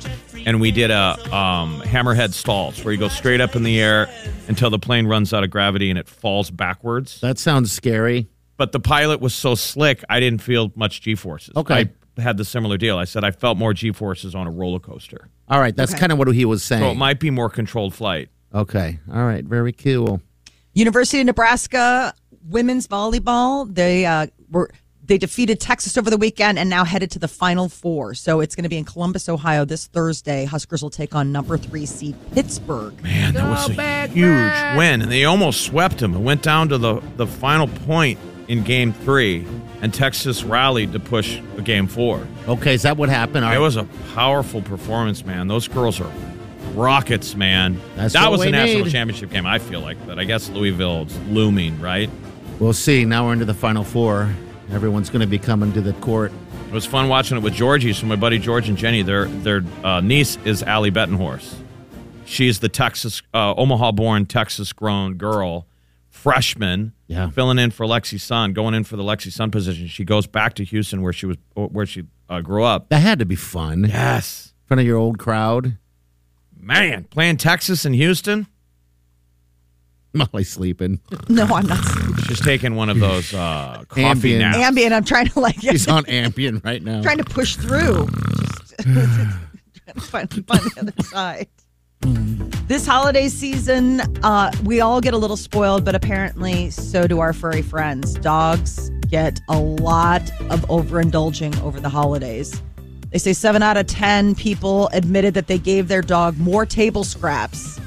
[0.45, 4.07] and we did a um, hammerhead stalls where you go straight up in the air
[4.47, 7.19] until the plane runs out of gravity and it falls backwards.
[7.21, 8.29] that sounds scary.
[8.55, 11.53] but the pilot was so slick, I didn't feel much G forces.
[11.57, 11.73] Okay.
[11.73, 12.97] I had the similar deal.
[12.97, 15.29] I said I felt more G forces on a roller coaster.
[15.49, 16.81] All right, that's kind of what he was saying.
[16.81, 18.29] So it might be more controlled flight.
[18.53, 20.21] okay, all right, very cool.
[20.73, 22.13] University of Nebraska
[22.49, 23.73] women's volleyball.
[23.73, 24.71] They uh, were
[25.03, 28.13] they defeated Texas over the weekend and now headed to the Final Four.
[28.13, 30.45] So it's going to be in Columbus, Ohio this Thursday.
[30.45, 33.01] Huskers will take on number three seed Pittsburgh.
[33.01, 36.13] Man, that was a huge win, and they almost swept them.
[36.13, 39.45] It went down to the the final point in Game Three,
[39.81, 42.25] and Texas rallied to push a Game Four.
[42.47, 43.45] Okay, is that what happened?
[43.45, 43.59] All It right.
[43.61, 43.83] was a
[44.15, 45.47] powerful performance, man.
[45.47, 46.11] Those girls are
[46.73, 47.79] rockets, man.
[47.95, 48.91] That's that was a national need.
[48.91, 49.45] championship game.
[49.45, 52.09] I feel like, but I guess Louisville's looming, right?
[52.59, 53.05] We'll see.
[53.05, 54.33] Now we're into the final four.
[54.71, 56.31] Everyone's going to be coming to the court.
[56.67, 57.93] It was fun watching it with Georgie.
[57.93, 61.53] So my buddy George and Jenny, their their uh, niece is Ally Batenhorst.
[62.25, 65.65] She's the Texas, uh, Omaha-born, Texas-grown girl,
[66.17, 67.29] freshman, Yeah.
[67.29, 69.87] filling in for Lexi Sun, going in for the Lexi Sun position.
[69.87, 72.89] She goes back to Houston where she was, where she uh, grew up.
[72.89, 73.81] That had to be fun.
[73.83, 75.77] Yes, In Yes, front of your old crowd.
[76.59, 78.47] man, playing Texas and Houston.
[80.13, 80.99] Molly's sleeping.
[81.29, 81.83] No, I'm not.
[82.27, 84.39] She's taking one of those uh, coffee Ambien.
[84.39, 84.57] naps.
[84.57, 84.93] Ambient.
[84.93, 87.01] I'm trying to like She's on Ambien right now.
[87.01, 88.07] trying to push through.
[88.81, 91.47] Just trying to find, find the other side.
[92.01, 97.33] This holiday season, uh, we all get a little spoiled, but apparently so do our
[97.33, 98.13] furry friends.
[98.15, 102.61] Dogs get a lot of overindulging over the holidays.
[103.11, 107.05] They say seven out of 10 people admitted that they gave their dog more table
[107.05, 107.79] scraps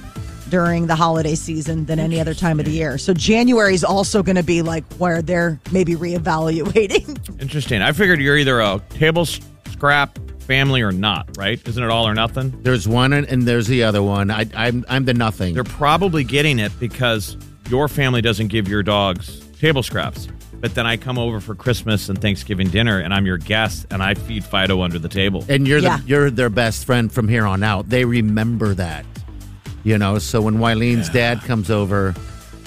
[0.48, 2.98] during the holiday season than any other time of the year.
[2.98, 7.40] So January is also going to be like where they're maybe reevaluating.
[7.40, 7.82] Interesting.
[7.82, 10.18] I figured you're either a table scrap
[10.50, 11.60] family or not, right?
[11.68, 12.60] Isn't it all or nothing?
[12.62, 14.32] There's one and, and there's the other one.
[14.32, 15.54] I, I'm I'm the nothing.
[15.54, 17.36] They're probably getting it because
[17.68, 20.26] your family doesn't give your dogs table scraps.
[20.54, 24.02] But then I come over for Christmas and Thanksgiving dinner and I'm your guest and
[24.02, 25.44] I feed Fido under the table.
[25.48, 25.98] and you're Yeah.
[25.98, 27.88] the, you're their best friend from here on out.
[27.88, 29.06] They remember that,
[29.84, 30.18] you know.
[30.18, 32.12] So when Wileen's dad comes over,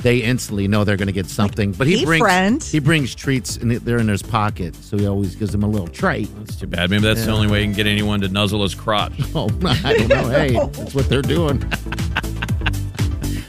[0.04, 1.72] they instantly know they're going to get something.
[1.72, 5.08] but he "Hey, brings friend." he brings treats and they're in his pocket, so he
[5.08, 6.30] always gives them a little trait.
[6.38, 6.90] That's too bad.
[6.90, 9.14] Maybe that's the only way you can get anyone to nuzzle his crotch.
[9.36, 10.30] Oh, I don't know.
[10.30, 11.60] Hey, that's what they're doing.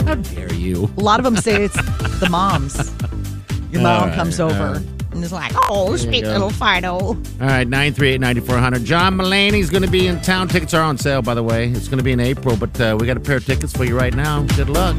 [0.06, 0.88] How dare you?
[0.96, 1.74] A lot of them say it's
[2.20, 2.76] the moms.
[3.72, 4.86] Your mom right, comes all over right.
[5.12, 6.30] and is like, "Oh, sweet go.
[6.32, 8.84] little Fido." All right, 938-9400.
[8.84, 10.48] John Mulaney's going to be in town.
[10.48, 11.70] Tickets are on sale, by the way.
[11.70, 13.84] It's going to be in April, but uh, we got a pair of tickets for
[13.84, 14.42] you right now.
[14.56, 14.96] Good luck.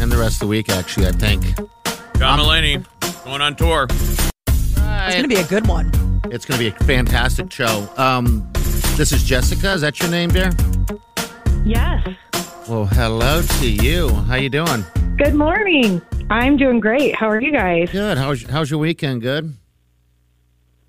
[0.00, 1.44] And the rest of the week, actually, I think.
[2.16, 2.82] John Mulaney
[3.24, 3.86] going on tour.
[3.90, 4.30] It's
[5.14, 5.90] going to be a good one.
[6.30, 7.86] It's going to be a fantastic show.
[7.98, 8.48] Um,
[8.96, 9.74] this is Jessica.
[9.74, 10.52] Is that your name, dear?
[11.66, 12.08] Yes.
[12.68, 14.08] Well, hello to you.
[14.08, 14.84] How you doing?
[15.18, 16.00] Good morning.
[16.30, 17.14] I'm doing great.
[17.14, 17.90] How are you guys?
[17.90, 18.16] Good.
[18.16, 19.20] How's how's your weekend?
[19.20, 19.56] Good.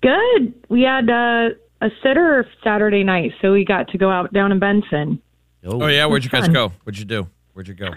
[0.00, 0.54] Good.
[0.68, 1.48] We had uh,
[1.80, 5.20] a sitter Saturday night, so we got to go out down in Benson.
[5.64, 6.06] Oh, yeah.
[6.06, 6.52] Where'd you guys fun.
[6.52, 6.68] go?
[6.84, 7.26] What'd you do?
[7.54, 7.90] Where'd you go?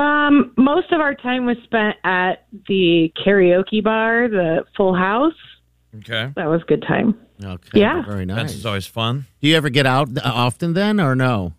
[0.00, 5.34] Um, most of our time was spent at the karaoke bar, the Full House.
[5.96, 6.32] Okay.
[6.36, 7.18] That was a good time.
[7.42, 7.80] Okay.
[7.80, 8.02] Yeah.
[8.06, 8.52] Very nice.
[8.52, 9.26] That's always fun.
[9.40, 11.54] Do you ever get out often then, or no?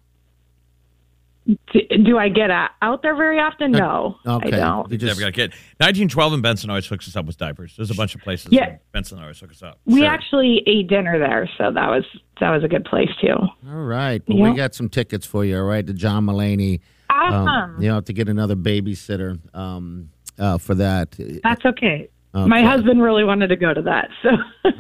[1.73, 3.71] D- do I get out there very often?
[3.71, 4.47] No, Okay.
[4.47, 4.89] I don't.
[4.91, 5.51] You just Never got a kid.
[5.79, 7.73] 1912 in Benson always hooks us up with diapers.
[7.75, 8.69] There's a bunch of places Yeah.
[8.71, 9.79] in Benson that always hook us up.
[9.85, 10.09] We Sure.
[10.09, 12.05] actually ate dinner there, so that was
[12.39, 13.35] that was a good place too.
[13.35, 14.21] all right.
[14.27, 14.49] Well, Yeah.
[14.51, 15.57] we got some tickets for you.
[15.57, 16.79] All right, to John Mulaney.
[17.09, 17.47] Awesome.
[17.47, 21.15] Um, you know, to get another babysitter um, uh, for that.
[21.43, 22.09] That's okay.
[22.35, 22.47] Okay.
[22.49, 24.29] My husband really wanted to go to that, so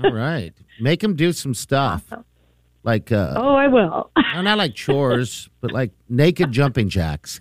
[0.03, 0.53] All right.
[0.81, 2.03] Make him do some stuff.
[2.83, 4.11] Like, uh, oh, I will.
[4.33, 7.39] no, not like chores, but like naked jumping jacks.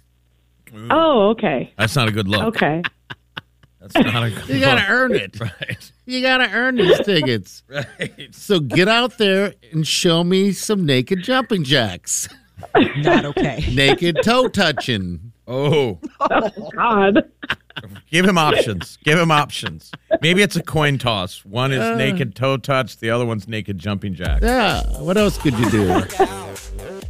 [0.90, 1.72] Oh, okay.
[1.76, 2.42] That's not a good look.
[2.56, 2.82] Okay.
[3.80, 4.90] That's not a good You got to look.
[4.90, 5.40] earn it.
[5.40, 5.92] Right.
[6.06, 7.62] You got to earn these tickets.
[7.68, 8.28] Right.
[8.34, 12.28] So get out there and show me some naked jumping jacks.
[12.98, 13.64] Not okay.
[13.74, 15.32] Naked toe touching.
[15.48, 17.28] Oh, Oh, God.
[18.10, 18.98] Give him options.
[19.04, 19.90] Give him options.
[20.20, 21.44] Maybe it's a coin toss.
[21.44, 21.96] One is Uh.
[21.96, 22.98] naked toe touch.
[22.98, 24.42] The other one's naked jumping jack.
[24.42, 24.82] Yeah.
[25.00, 26.02] What else could you do?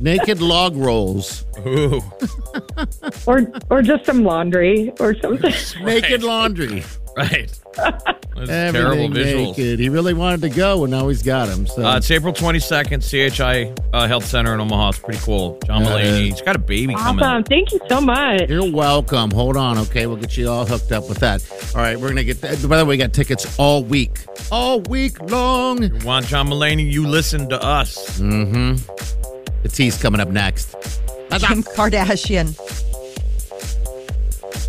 [0.01, 1.45] Naked log rolls.
[1.67, 2.01] Ooh.
[3.27, 5.53] Or or just some laundry or something.
[5.85, 6.83] Naked laundry.
[7.17, 7.53] Right.
[7.77, 9.57] That's Everything terrible visuals.
[9.59, 9.79] naked.
[9.79, 11.67] He really wanted to go, and now he's got him.
[11.67, 14.89] So Uh, it's April 22nd, CHI uh, Health Center in Omaha.
[14.91, 15.59] It's pretty cool.
[15.67, 16.03] John Yeah, Mulaney.
[16.05, 16.19] is.
[16.31, 17.23] He's got a baby coming.
[17.23, 17.45] Awesome.
[17.45, 18.49] Thank you so much.
[18.49, 19.31] You're welcome.
[19.31, 20.07] Hold on, okay?
[20.07, 21.45] We'll get you all hooked up with that.
[21.75, 22.41] All right, we're gonna get.
[22.41, 24.19] By the way, we got tickets all week,
[24.51, 25.83] all week long.
[25.83, 26.91] You want John Mulaney?
[26.91, 28.19] You listen to us.
[28.19, 28.77] Mm-hmm.
[29.63, 30.73] The tea's coming up next.
[31.31, 32.57] Kim Kardashian.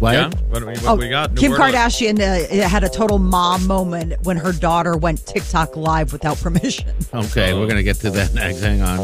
[0.03, 0.13] What?
[0.15, 0.29] Yeah?
[0.49, 1.31] What, we- what Oh, we got?
[1.31, 6.11] New Kim Kardashian uh, had a total mom moment when her daughter went TikTok live
[6.11, 6.93] without permission.
[7.13, 8.59] Okay, we're gonna get to that next.
[8.59, 8.97] Hang on.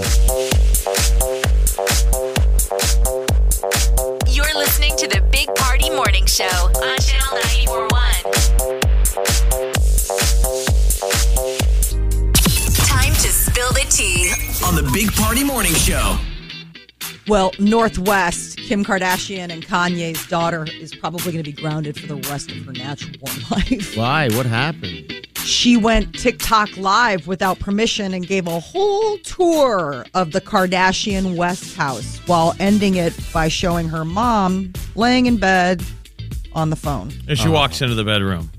[4.28, 7.38] You're listening to the Big Party Morning Show on Channel
[7.70, 7.90] 941.
[12.90, 14.34] Time to spill the tea.
[14.68, 16.18] On the Big Party Morning Show.
[17.30, 22.08] Well, North West, Kim Kardashian and Kanye's daughter is probably going to be grounded for
[22.08, 23.96] the rest of her natural born life.
[23.96, 24.30] Why?
[24.30, 25.28] What happened?
[25.36, 31.76] She went TikTok live without permission and gave a whole tour of the Kardashian West
[31.76, 35.84] house while ending it by showing her mom laying in bed
[36.54, 37.14] on the phone.
[37.28, 37.52] And she oh.
[37.52, 38.50] walks into the bedroom,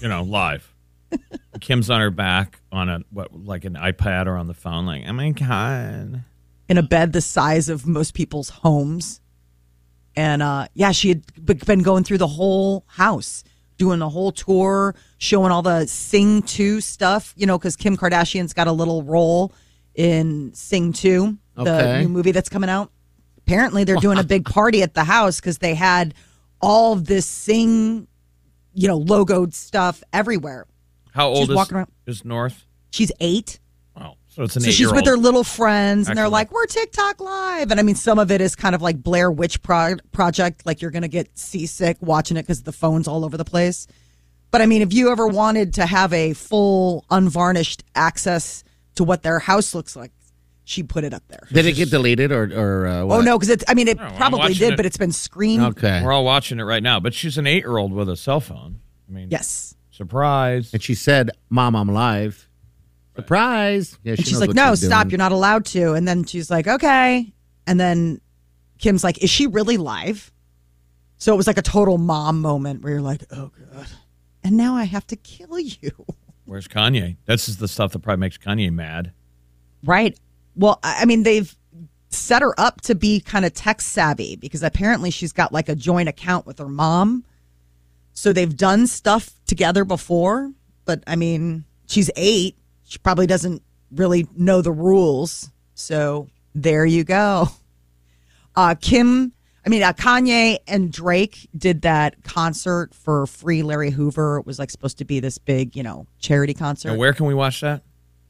[0.00, 0.72] you know, live.
[1.60, 5.02] Kim's on her back on a what, like an iPad or on the phone, like,
[5.08, 6.22] "Oh my god."
[6.68, 9.20] In a bed the size of most people's homes.
[10.14, 11.22] And uh, yeah, she had
[11.66, 13.44] been going through the whole house,
[13.78, 18.52] doing the whole tour, showing all the Sing 2 stuff, you know, because Kim Kardashian's
[18.52, 19.52] got a little role
[19.94, 22.90] in Sing 2, the new movie that's coming out.
[23.38, 26.14] Apparently, they're doing a big party at the house because they had
[26.60, 28.06] all of this Sing,
[28.72, 30.66] you know, logoed stuff everywhere.
[31.12, 32.64] How She's old is, she walking around- is North?
[32.90, 33.58] She's eight.
[34.32, 37.20] Oh, so it's an So she's with her little friends, and they're like, "We're TikTok
[37.20, 40.64] live," and I mean, some of it is kind of like Blair Witch pro- Project,
[40.64, 43.86] like you're gonna get seasick watching it because the phone's all over the place.
[44.50, 48.64] But I mean, if you ever wanted to have a full, unvarnished access
[48.94, 50.12] to what their house looks like,
[50.64, 51.46] she put it up there.
[51.52, 52.86] Did it get deleted or or?
[52.86, 53.64] Uh, Oh no, because it's.
[53.68, 54.76] I mean, it No, I'm probably watching did, it.
[54.76, 55.62] but it's been screened.
[55.62, 56.02] Okay.
[56.02, 58.80] We're all watching it right now, but she's an eight-year-old with a cell phone.
[59.08, 59.74] I mean, Yes.
[59.90, 60.70] surprise.
[60.72, 62.48] And she said, "Mom, I'm live."
[63.14, 63.98] Surprise!
[64.02, 65.04] Yeah, she And she's like, no, she's stop.
[65.04, 65.10] doing.
[65.10, 65.92] You're not allowed to.
[65.92, 67.32] And then she's like, okay.
[67.66, 68.20] And then
[68.78, 70.32] Kim's like, is she really live?
[71.18, 73.86] So it was like a total mom moment where you're like, oh, God.
[74.42, 75.92] And now I have to kill you.
[76.46, 77.16] Where's Kanye?
[77.26, 79.12] This is the stuff that probably makes Kanye mad.
[79.84, 80.18] Right.
[80.56, 81.54] Well, I I mean, they've
[82.08, 85.74] set her up to be kind of tech savvy because apparently she's got like a
[85.74, 87.24] joint account with her mom.
[88.14, 90.50] So they've done stuff together before.
[90.84, 92.56] But I mean, she's eight.
[92.92, 95.50] She probably doesn't really know the rules.
[95.72, 97.48] So there you go.
[98.54, 99.32] Uh, Kim,
[99.64, 104.36] I mean, uh, Kanye and Drake did that concert for Free Larry Hoover.
[104.36, 106.88] It was like supposed to be this big, you know, charity concert.
[106.88, 107.82] Now, where can we watch that?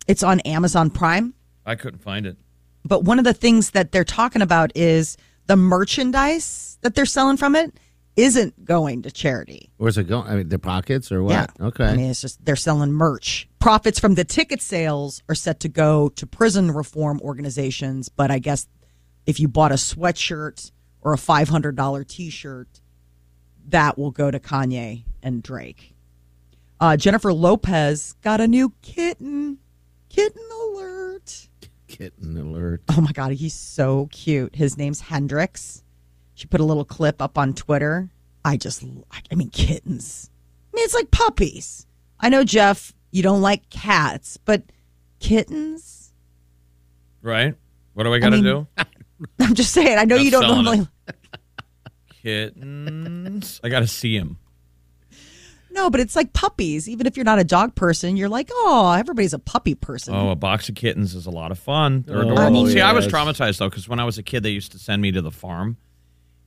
[0.06, 1.34] It's on Amazon Prime.
[1.66, 2.36] I couldn't find it.
[2.84, 5.16] But one of the things that they're talking about is
[5.48, 7.76] the merchandise that they're selling from it
[8.16, 9.70] isn't going to charity.
[9.78, 10.28] Where's it going?
[10.28, 11.32] I mean, their pockets or what?
[11.32, 11.66] Yeah.
[11.66, 11.84] Okay.
[11.84, 13.48] I mean, it's just they're selling merch.
[13.58, 18.08] Profits from the ticket sales are set to go to prison reform organizations.
[18.08, 18.66] But I guess
[19.26, 22.80] if you bought a sweatshirt or a $500 t shirt,
[23.68, 25.94] that will go to Kanye and Drake.
[26.80, 29.58] Uh, Jennifer Lopez got a new kitten.
[30.08, 31.48] Kitten alert.
[31.86, 32.82] Kitten alert.
[32.88, 34.56] Oh my God, he's so cute.
[34.56, 35.81] His name's Hendrix.
[36.42, 38.10] She put a little clip up on Twitter.
[38.44, 38.82] I just,
[39.30, 40.28] I mean, kittens.
[40.72, 41.86] I mean, it's like puppies.
[42.18, 44.64] I know, Jeff, you don't like cats, but
[45.20, 46.12] kittens?
[47.22, 47.54] Right?
[47.94, 48.66] What do I got to mean, do?
[49.38, 50.88] I'm just saying, I know Not you don't selling normally.
[52.24, 53.60] Kittens.
[53.62, 54.38] I got to see him.
[55.70, 56.88] No, but it's like puppies.
[56.88, 60.12] Even if you're not a dog person, you're like, oh, everybody's a puppy person.
[60.12, 62.02] Oh, a box of kittens is a lot of fun.
[62.04, 62.66] They're Oh, adorable.
[62.66, 65.00] See, I was traumatized though because when I was a kid, they used to send
[65.00, 65.76] me to the farm,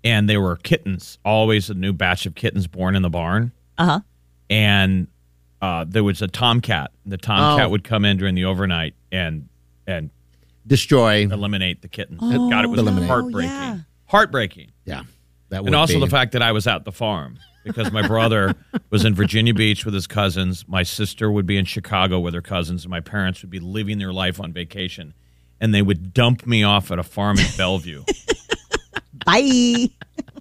[0.06, 1.18] and they were kittens.
[1.26, 4.00] Always a new batch of kittens born in the barn, Uh huh.
[4.50, 5.08] and
[5.62, 6.92] uh, there was a tomcat.
[7.06, 7.70] The tomcat Oh.
[7.70, 9.50] would come in during the overnight and
[9.88, 10.10] and
[10.68, 11.24] Destroy.
[11.24, 12.20] eliminate the kittens.
[12.24, 13.08] Oh, God, it was Eliminate.
[13.10, 13.52] heartbreaking.
[13.52, 13.78] yeah.
[14.08, 14.72] Heartbreaking.
[14.86, 15.04] Yeah.
[15.50, 16.00] That would and also be.
[16.00, 18.56] the fact that I was at the farm because my brother
[18.90, 20.68] was in Virginia Beach with his cousins.
[20.68, 24.00] My sister would be in Chicago with her cousins, and my parents would be living
[24.00, 25.14] their life on vacation.
[25.62, 28.04] And they would dump me off at a farm in Bellevue.
[29.26, 29.90] Bye.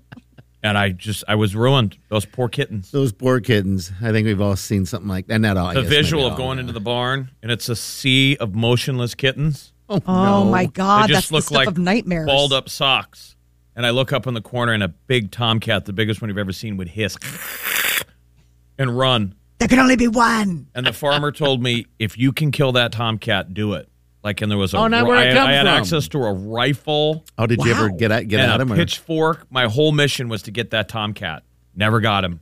[0.63, 1.99] and I just, I was ruined.
[2.09, 2.91] Those poor kittens.
[2.91, 3.91] Those poor kittens.
[4.03, 5.39] I think we've all seen something like that.
[5.41, 5.67] Not all.
[5.69, 6.63] I The guess visual of all, going yeah.
[6.63, 9.73] into the barn, and it's a sea of motionless kittens.
[9.89, 10.51] Oh, Oh no.
[10.51, 12.27] my God, they that's just the look stuff like of nightmares.
[12.27, 13.37] balled up socks.
[13.77, 16.39] And I look up in the corner, and a big tomcat, the biggest one you've
[16.39, 17.19] ever seen, would hiss.
[18.79, 19.35] and run.
[19.59, 20.69] There can only be one.
[20.75, 23.89] And the farmer told me, if you can kill that tomcat, do it.
[24.25, 24.79] Like, and there was a.
[24.79, 25.69] Oh, now ri- where'd it I, come I had from?
[25.69, 27.25] access to a rifle.
[27.39, 28.73] Oh, did you ever get at get and at a him?
[28.73, 29.47] or- pitchfork.
[29.53, 31.43] My whole mission was to get that tomcat.
[31.77, 32.41] Never got him.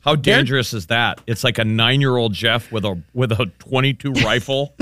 [0.00, 1.20] How dangerous is that?
[1.26, 4.74] It's like a nine-year-old Jeff with a with a twenty-two rifle.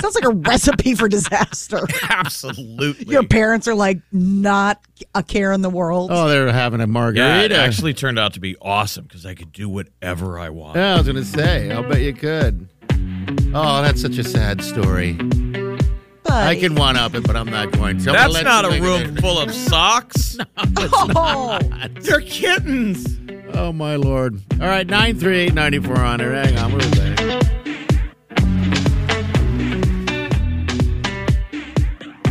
[0.00, 1.80] Sounds like a recipe for disaster.
[2.08, 3.12] Absolutely.
[3.12, 4.80] Your parents are like not
[5.14, 6.10] a care in the world.
[6.12, 7.56] Oh, they're having a Yeah, it margarita.
[7.56, 10.76] actually turned out to be awesome because I could do whatever I want.
[10.76, 11.70] Yeah, I was gonna say.
[11.70, 12.68] I'll bet you could.
[13.54, 15.16] Oh, that's such a sad story.
[16.30, 18.10] I can one up it, but I'm not going to.
[18.10, 19.20] I'm gonna That's let not you a make room it.
[19.20, 20.38] full of socks.
[21.14, 21.58] Oh,
[22.00, 23.06] They're kittens.
[23.54, 24.40] Oh my lord!
[24.60, 26.32] All right, nine three eight ninety four hundred.
[26.46, 28.22] Hang on, we'll be back.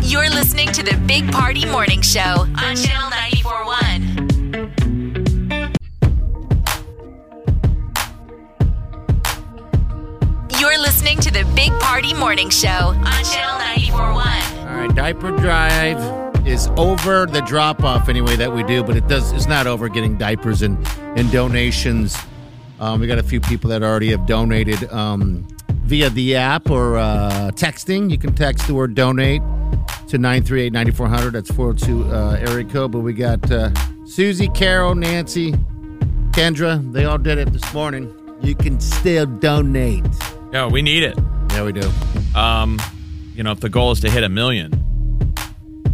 [0.03, 3.09] You're listening to the Big Party Morning Show on Channel
[11.31, 14.67] to the Big Party Morning Show on Channel 941.
[14.67, 15.97] All right, diaper drive
[16.47, 17.25] is over.
[17.25, 19.31] The drop off anyway that we do, but it does.
[19.31, 20.77] It's not over getting diapers and
[21.17, 22.17] and donations.
[22.79, 25.47] Um, we got a few people that already have donated um,
[25.83, 28.09] via the app or uh, texting.
[28.09, 29.41] You can text the word donate
[30.07, 31.31] to 938 9400.
[31.31, 32.91] That's 402 uh, area code.
[32.91, 33.69] But we got uh,
[34.05, 35.51] Susie, Carol, Nancy,
[36.31, 36.91] Kendra.
[36.91, 38.13] They all did it this morning.
[38.41, 40.05] You can still donate.
[40.51, 41.17] Yeah, we need it.
[41.51, 41.89] Yeah, we do.
[42.37, 42.79] Um,
[43.33, 44.73] you know, if the goal is to hit a million,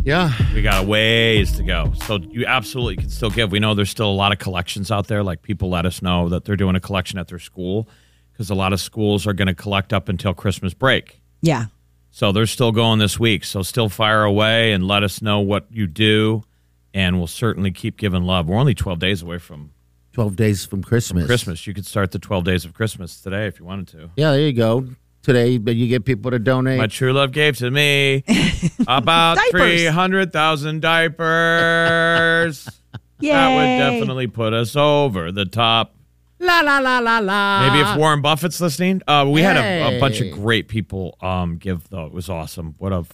[0.04, 0.32] Yeah.
[0.56, 1.94] we got a ways to go.
[2.06, 3.52] So you absolutely can still give.
[3.52, 5.24] We know there's still a lot of collections out there.
[5.24, 7.88] Like people let us know that they're doing a collection at their school
[8.34, 11.22] because a lot of schools are going to collect up until Christmas break.
[11.42, 11.66] yeah.
[12.10, 13.44] So they're still going this week.
[13.44, 16.44] So still fire away and let us know what you do,
[16.92, 18.48] and we'll certainly keep giving love.
[18.48, 19.70] We're only 12 days away from
[20.18, 21.28] 12 days from Christmas.
[21.28, 21.68] Christmas.
[21.68, 24.10] You could start the 12 days of Christmas today if you wanted to.
[24.16, 24.88] Yeah, there you go.
[25.22, 26.80] Today, but you get people to donate.
[26.80, 28.24] My true love gave to me
[28.88, 29.82] about Diapers.
[29.82, 32.68] 300,000 diapers.
[33.20, 35.96] That would definitely put us over the top.
[36.40, 37.68] La la la la la.
[37.68, 39.02] Maybe if Warren Buffett's listening.
[39.08, 42.06] Uh, we had a, a bunch of great people um, give, though.
[42.06, 42.76] It was awesome.
[42.78, 43.06] What a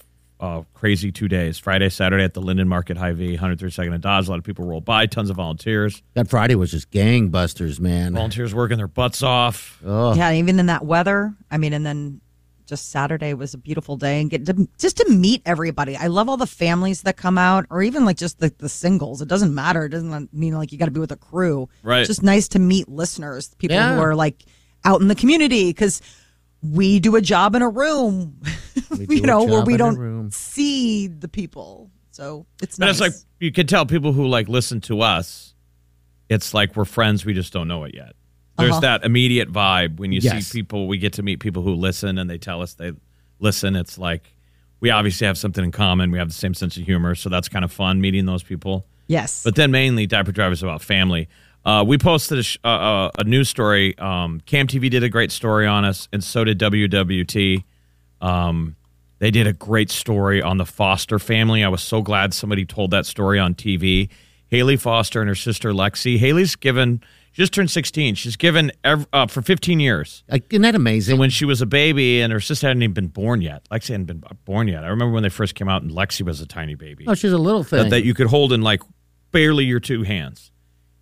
[0.44, 1.58] uh, crazy two days.
[1.58, 4.26] Friday, Saturday at the Linden Market Hy-Vee, 132nd and Dodge.
[4.26, 6.02] A lot of people rolled by, tons of volunteers.
[6.14, 8.14] that Friday was just gangbusters, man.
[8.14, 9.80] Volunteers working their butts off.
[9.84, 11.32] Oh, Yeah, even in that weather.
[11.50, 12.20] I mean, and then
[12.66, 15.96] just Saturday was a beautiful day and get to, just to meet everybody.
[15.96, 19.20] I love all the families that come out, or even like just the, the singles.
[19.22, 19.84] It doesn't matter.
[19.84, 21.68] It doesn't mean like you got to be with a crew.
[21.82, 22.00] Right.
[22.00, 23.94] It's just nice to meet listeners, people Yeah.
[23.96, 24.44] who are like
[24.84, 26.00] out in the community because
[26.72, 28.40] we do a job in a room,
[28.98, 31.90] We you know, where we don't see the people.
[32.10, 32.92] So it's But nice.
[32.94, 35.54] it's like you can tell people who like listen to us,
[36.28, 38.14] it's like we're friends, we just don't know it yet.
[38.56, 38.80] There's Uh-huh.
[38.80, 40.46] that immediate vibe when you Yes.
[40.46, 42.92] see people, we get to meet people who listen and they tell us they
[43.40, 43.74] listen.
[43.76, 44.32] It's like
[44.80, 46.10] we obviously have something in common.
[46.12, 47.14] We have the same sense of humor.
[47.14, 48.86] So that's kind of fun meeting those people.
[49.08, 49.42] yes.
[49.42, 51.28] But then mainly Diaper Drive is about family.
[51.64, 53.96] Uh, we posted a, sh- uh, uh, a news story.
[53.98, 57.64] Um, KMTV did a great story on us, and so did WOWT.
[58.20, 58.76] Um,
[59.18, 61.64] they did a great story on the Foster family.
[61.64, 64.10] I was so glad somebody told that story on TV.
[64.48, 66.18] Haley Foster and her sister Lexi.
[66.18, 67.02] Haley's given,
[67.32, 68.14] she just turned 16.
[68.16, 70.22] She's given ev- uh, for 15 years.
[70.30, 71.14] Like, isn't that amazing?
[71.14, 73.88] So when she was a baby and her sister hadn't even been born yet, Lexi
[73.88, 74.84] hadn't been born yet.
[74.84, 77.32] I remember when they first came out and Lexi was a tiny baby oh, she's
[77.32, 77.84] a little thing.
[77.84, 78.82] that, that you could hold in like
[79.30, 80.52] barely your two hands.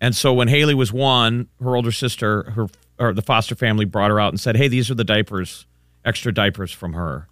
[0.03, 2.67] And so when Haley was one, her older sister, her
[2.99, 5.65] or the foster family brought her out and said, "Hey, these are the diapers,
[6.03, 7.29] extra diapers from her."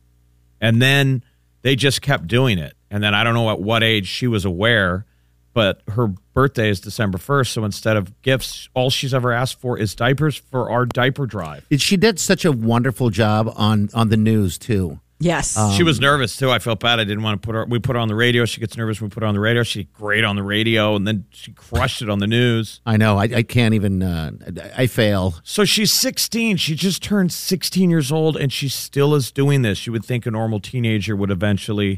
[0.61, 1.22] And then
[1.63, 2.78] they just kept doing it.
[2.89, 5.05] And then I don't know at what age she was aware,
[5.53, 9.78] but her birthday is December 1st, so instead of gifts, all she's ever asked for
[9.78, 11.65] is diapers for our diaper drive.
[11.78, 15.01] she did such a wonderful job on on the news too.
[15.22, 15.57] Yes.
[15.76, 16.51] she was nervous too.
[16.51, 16.99] I felt bad.
[16.99, 17.65] I didn't want to put her.
[17.65, 18.45] We put her on the radio.
[18.45, 19.63] She gets nervous when we put her on the radio.
[19.63, 22.82] She did great on the radio, and then she crushed it on the news.
[22.86, 23.17] I know.
[23.17, 24.03] I, I can't even.
[24.03, 24.32] Uh,
[24.78, 25.36] I I fail.
[25.43, 26.57] So she's 16.
[26.57, 29.86] She just turned 16 years old, and she still is doing this.
[29.86, 31.97] You would think a normal teenager would eventually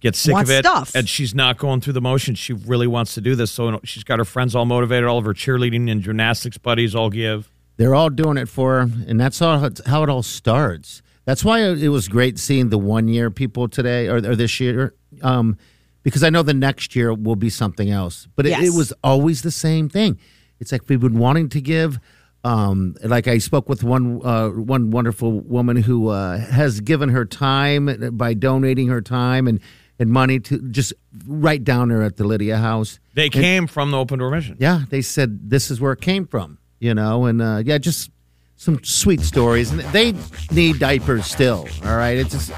[0.00, 0.94] get sick Want of it, stuff.
[0.94, 2.38] and she's not going through the motions.
[2.38, 3.50] She really wants to do this.
[3.50, 5.04] So she's got her friends all motivated.
[5.08, 7.50] All of her cheerleading and gymnastics buddies all give.
[7.76, 11.02] They're all doing it for her, and that's all how it all starts.
[11.28, 14.94] That's why it was great seeing the one year people today or, or this year,
[15.20, 15.58] um,
[16.02, 18.26] because I know the next year will be something else.
[18.34, 20.18] But it, it was always the same thing.
[20.58, 21.98] It's like we've been wanting to give.
[22.44, 27.26] Um, like I spoke with one uh, one wonderful woman who uh, has given her
[27.26, 29.60] time by donating her time and
[29.98, 30.94] and money to just
[31.26, 33.00] right down there at the Lydia House.
[33.12, 34.56] They And- came from the open door mission.
[34.58, 38.10] yeah, they said this is where it came from, you know, and uh, yeah, just
[38.58, 39.70] some sweet stories.
[39.70, 40.14] And they
[40.50, 41.66] need diapers still.
[41.84, 42.52] All right, it's just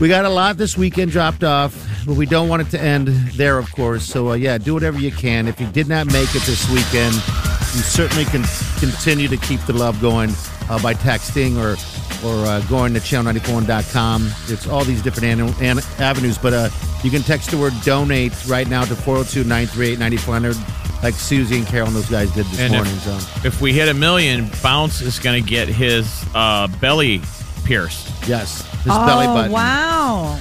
[0.00, 1.74] we got a lot this weekend dropped off,
[2.06, 4.04] but we don't want it to end there, of course.
[4.04, 5.48] So uh, yeah, do whatever you can.
[5.48, 8.44] If you did not make it this weekend, you certainly can
[8.78, 10.30] continue to keep the love going
[10.68, 11.76] uh, by texting or
[12.24, 14.30] or uh, going to channel94.com.
[14.46, 16.68] It's all these different an- an- avenues, but uh,
[17.02, 21.66] you can text the word donate right now to 402 938 9400 like Susie and
[21.66, 22.92] Carol and those guys did this And morning.
[22.94, 27.20] if, so, if we hit a million, Bounce is going to get his uh, belly
[27.64, 28.08] pierced.
[28.28, 29.52] yes, his oh, belly button.
[29.52, 30.38] wow.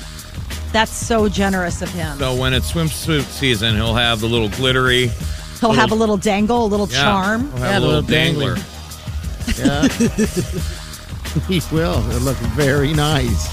[0.71, 2.17] That's so generous of him.
[2.17, 5.07] So when it's swimsuit season, he'll have the little glittery.
[5.59, 7.41] He'll have a little dangle, a little Yeah, charm.
[7.51, 8.55] He'll have Yeah, a the little, little dangler.
[8.55, 8.65] dangler.
[9.57, 9.87] Yeah.
[11.47, 12.07] he will.
[12.09, 13.47] It'll look very nice.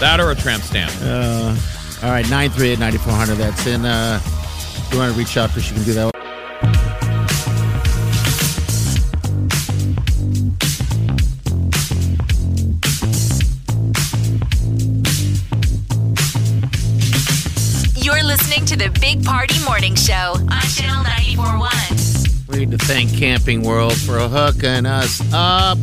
[0.00, 0.92] That or a tramp stamp.
[1.02, 1.54] Uh,
[2.02, 3.34] all right, 938 9400.
[3.36, 3.84] That's in.
[3.84, 4.41] Uh, if
[4.92, 6.12] you want to reach out to us, you can do that.
[17.96, 21.70] You're listening to the Big Party Morning Show on Channel 941.
[22.48, 25.78] We need to thank Camping World for hooking us up.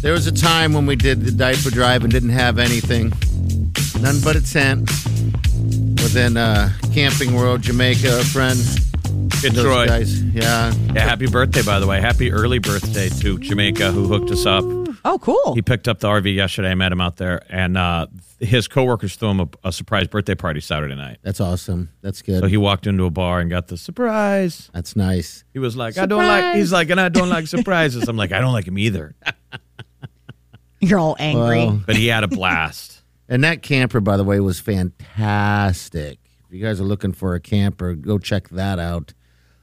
[0.00, 3.12] There was a time when we did the diaper drive and didn't have anything,
[4.00, 4.90] none but a tent.
[6.02, 8.58] Within uh, Camping World, Jamaica, a friend.
[8.58, 9.88] those Detroit.
[9.88, 10.72] guys, yeah.
[10.92, 12.00] Yeah, happy birthday, by the way.
[12.00, 14.64] Happy early birthday to Jamaica, who hooked us up.
[15.04, 15.54] Oh, cool.
[15.54, 16.70] He picked up the RV yesterday.
[16.70, 18.06] I met him out there, and uh,
[18.38, 21.18] his coworkers threw him a, a surprise birthday party Saturday night.
[21.22, 21.90] That's awesome.
[22.02, 22.40] That's good.
[22.40, 24.68] So he walked into a bar and got the surprise.
[24.74, 25.44] That's nice.
[25.52, 28.32] He was like, "I don't like." He's like, "And I don't like surprises." I'm like,
[28.32, 29.14] "I don't like him either."
[30.80, 31.58] You're all angry.
[31.66, 32.99] Well, But he had a blast.
[33.30, 36.18] And that camper, by the way, was fantastic.
[36.48, 39.14] If you guys are looking for a camper, go check that out.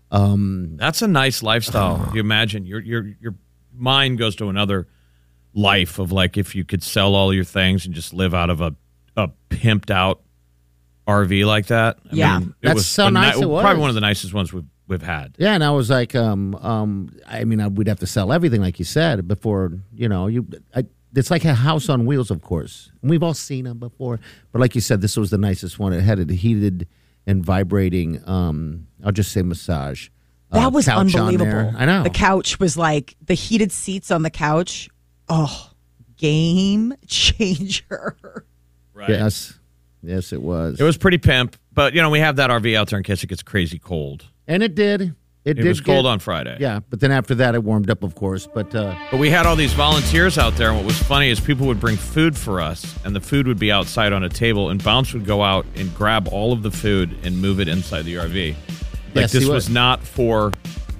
[0.09, 2.09] Um, That's a nice lifestyle.
[2.13, 3.35] You imagine your your your
[3.73, 4.87] mind goes to another
[5.53, 8.61] life of like if you could sell all your things and just live out of
[8.61, 8.75] a
[9.17, 10.21] a pimped out
[11.07, 11.97] RV like that.
[12.11, 12.39] I Yeah.
[12.39, 13.61] mean, That's so a ni- nice it was.
[13.63, 15.35] Probably one of the nicest ones we've we've had.
[15.37, 18.61] Yeah, and I was like, um, um, I mean, I, we'd have to sell everything,
[18.61, 20.47] like you said, before you know you.
[20.73, 20.85] I,
[21.17, 22.91] it's like a house on wheels, of course.
[23.01, 24.19] And we've all seen them before,
[24.51, 25.93] but like you said, this was the nicest one.
[25.93, 26.87] It had a heated
[27.25, 28.21] and vibrating.
[28.27, 30.09] Um, I'll just say massage.
[30.51, 31.73] uh, That was unbelievable.
[31.77, 32.03] I know.
[32.03, 34.89] The couch was like the heated seats on the couch.
[35.29, 35.71] Oh,
[36.17, 38.15] game changer.
[38.93, 39.09] Right.
[39.09, 39.59] Yes,
[40.01, 40.79] yes, it was.
[40.79, 43.23] It was pretty pimp, but you know we have that RV out there in case
[43.23, 44.25] it gets crazy cold.
[44.47, 45.13] and it did.
[45.47, 46.57] It, It did was cold get- on Friday.
[46.59, 48.47] Yeah, but then after that, it warmed up, of course.
[48.53, 51.39] But uh, But we had all these volunteers out there, and what was funny is
[51.39, 54.69] people would bring food for us, and the food would be outside on a table,
[54.69, 58.03] and Bounce would go out and grab all of the food and move it inside
[58.03, 58.55] the RV.
[58.55, 58.57] Like
[59.15, 59.53] Yes, he this would.
[59.55, 60.51] was not for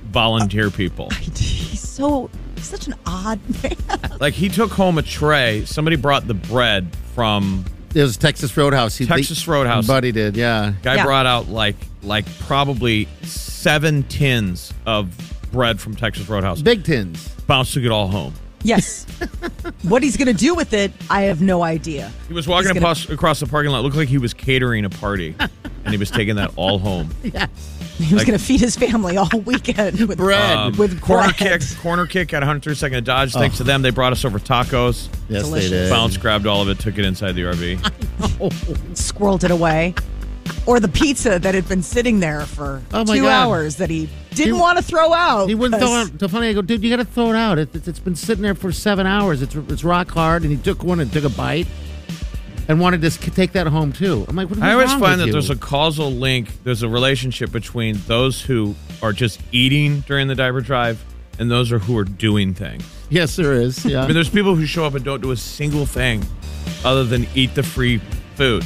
[0.06, 1.10] volunteer people.
[1.22, 3.76] He's so he's such an odd man.
[4.20, 5.66] Like he took home a tray.
[5.66, 7.66] Somebody brought the bread from
[7.98, 8.96] it was Texas Roadhouse.
[8.96, 9.88] He, Texas Roadhouse.
[9.88, 10.74] Buddy did, yeah.
[10.84, 11.06] guy Yeah.
[11.06, 15.12] brought out like like probably seven tins of
[15.52, 16.62] bread from Texas Roadhouse.
[16.62, 17.28] Big tins.
[17.48, 18.34] Bounce took it all home.
[18.64, 19.06] Yes.
[19.84, 22.12] what he's going to do with it, I have no idea.
[22.28, 23.84] He was walking He's gonna- across, across the parking lot.
[23.84, 27.10] Looked like he was catering a party, and he was taking that all home.
[27.24, 27.50] Yes.
[28.08, 30.58] He was Like- going to feed his family all weekend with Bread.
[30.58, 31.62] Um, with corner bread.
[31.62, 33.34] kick, corner kick at 132nd Dodge.
[33.34, 35.10] Thanks to them, they brought us over tacos.
[35.30, 35.70] Yes, Delicious.
[35.72, 35.90] they did.
[35.90, 37.78] Bounce grabbed all of it, took it inside the RV.
[38.94, 39.94] squirreled it away.
[40.66, 43.30] Or the pizza that had been sitting there for Oh, my two God.
[43.30, 45.48] hours that he didn't He- want to throw out.
[45.50, 46.20] He wouldn't throw it.
[46.20, 46.50] So funny.
[46.50, 47.58] I go, dude, you got to throw it out.
[47.58, 49.42] It, it's it's been sitting there for seven hours.
[49.42, 50.44] It's it's rock hard.
[50.44, 51.68] And he took one and took a bite,
[52.68, 54.26] and wanted to take that home too.
[54.28, 55.32] I'm like, what, I always wrong find with that you?
[55.34, 60.36] there's a causal link, there's a relationship between those who are just eating during the
[60.36, 61.04] diaper drive
[61.40, 62.84] and those are who are doing things.
[63.10, 63.86] yes, there is.
[63.86, 64.02] Yeah.
[64.04, 66.24] I mean, there's people who show up and don't do a single thing
[66.84, 68.00] other than eat the free
[68.36, 68.64] food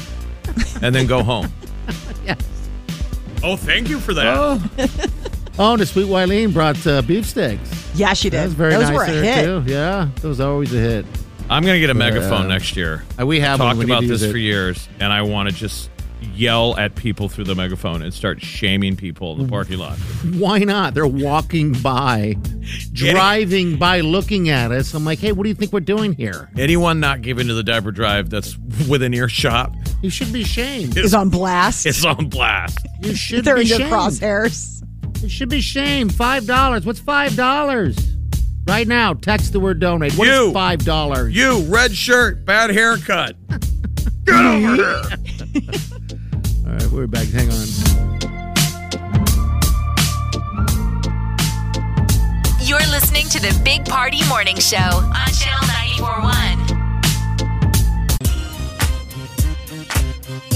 [0.82, 1.52] and then go home.
[2.26, 2.38] Yes.
[3.44, 4.38] Oh, thank you for that.
[4.38, 4.64] oh,
[5.60, 7.92] oh, and the sweet Wileen brought uh, beef sticks.
[7.96, 8.38] Yeah, she did.
[8.40, 9.44] That was very Those nice were a hit.
[9.46, 9.64] too.
[9.66, 11.06] Yeah, that was always a hit.
[11.52, 12.48] I'm going to get a megaphone Yeah.
[12.56, 13.04] next year.
[13.20, 13.68] Uh, we have one.
[13.76, 15.90] talked We about this for years, and I want to just
[16.36, 19.98] yell at people through the megaphone and start shaming people in the parking lot.
[20.38, 20.94] Why not?
[20.94, 22.38] They're walking by,
[22.94, 24.94] driving by, looking at us.
[24.94, 26.50] I'm like, hey, what do you think we're doing here?
[26.58, 28.56] Anyone not giving to the diaper drive that's
[28.90, 30.98] within earshot You should be shamed.
[30.98, 31.86] Is on blast.
[31.86, 32.80] is on blast.
[33.02, 33.42] You should be.
[33.42, 33.92] They're be in your shamed.
[33.92, 34.84] crosshairs.
[35.24, 36.14] You should be shamed.
[36.16, 36.86] Five dollars.
[36.86, 37.98] What's five dollars?
[38.72, 40.14] Right now, text the word donate.
[40.14, 40.54] What is You.
[40.54, 41.36] five dollars?
[41.36, 43.36] You, red shirt, bad haircut.
[44.26, 45.04] Get over here.
[46.66, 47.28] All right, we're back.
[47.28, 47.68] Hang on.
[52.62, 55.68] You're listening to the Big Party Morning Show on Channel
[56.00, 56.61] 941.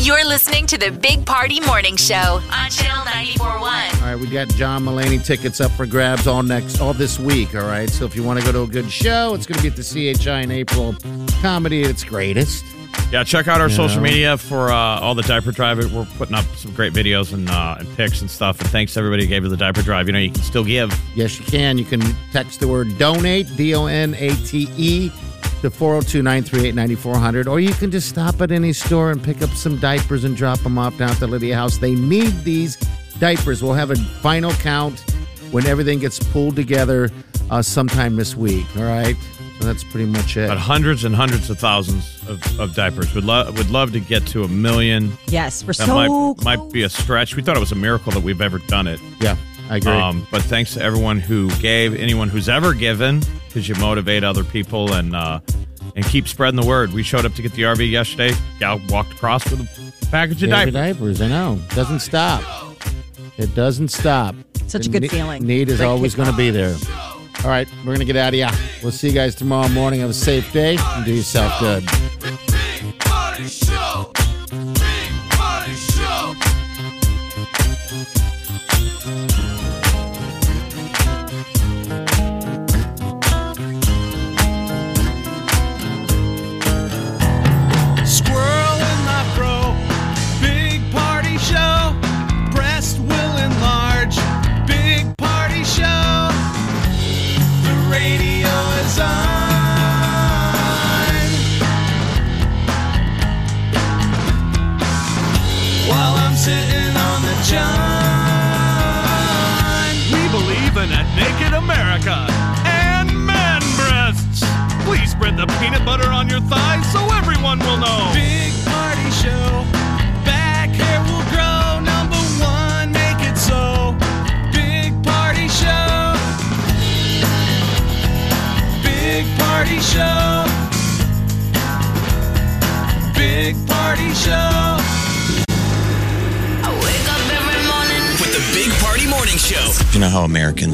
[0.05, 3.59] You're listening to the Big Party Morning Show on Channel 941.
[3.63, 7.55] All right, we got John Mulaney tickets up for grabs all next, all this week.
[7.55, 9.63] All right, so if you want to go to a good show, it's going to
[9.63, 10.95] be at the CHI in April.
[11.41, 12.63] Comedy at its greatest.
[13.11, 14.03] Yeah, check out our You social know?
[14.03, 15.79] media for uh, all the diaper drive.
[15.91, 18.59] We're putting up some great videos and uh, and pics and stuff.
[18.59, 20.05] And thanks to everybody who gave you the diaper drive.
[20.05, 20.93] You know, you can still give.
[21.15, 21.79] Yes, you can.
[21.79, 22.01] You can
[22.31, 25.11] text the word donate, D O N A T E,
[25.61, 27.47] to 402 938 9400.
[27.47, 30.59] Or you can just stop at any store and pick up some diapers and drop
[30.59, 31.77] them off down at the Lydia House.
[31.77, 32.75] They need these
[33.19, 33.63] diapers.
[33.63, 34.99] We'll have a final count
[35.51, 37.09] when everything gets pulled together
[37.49, 38.65] uh, sometime this week.
[38.77, 39.15] All right.
[39.59, 40.49] So that's pretty much it.
[40.49, 43.15] But hundreds and hundreds of thousands of, of diapers.
[43.15, 45.13] Would love would love to get to a million.
[45.27, 46.43] Yes, we're That so might, close.
[46.43, 47.37] might be a stretch.
[47.37, 48.99] We thought it was a miracle that we've ever done it.
[49.21, 49.37] Yeah,
[49.69, 49.91] I agree.
[49.91, 54.43] Um, but thanks to everyone who gave, anyone who's ever given, because you motivate other
[54.43, 55.39] people and uh,
[55.95, 56.91] and keep spreading the word.
[56.91, 58.35] We showed up to get the RV yesterday.
[58.59, 60.73] Gal walked across with a package of diapers.
[60.73, 61.21] diapers.
[61.21, 61.59] I know.
[61.69, 62.43] Doesn't stop.
[63.37, 64.35] It doesn't stop.
[64.67, 65.45] Such a good ne- feeling.
[65.45, 66.75] Need is Great always going to be there.
[67.43, 68.49] All right, we're going to get out of here.
[68.81, 69.99] We'll see you guys tomorrow morning.
[69.99, 71.83] Have a safe day and do yourself good.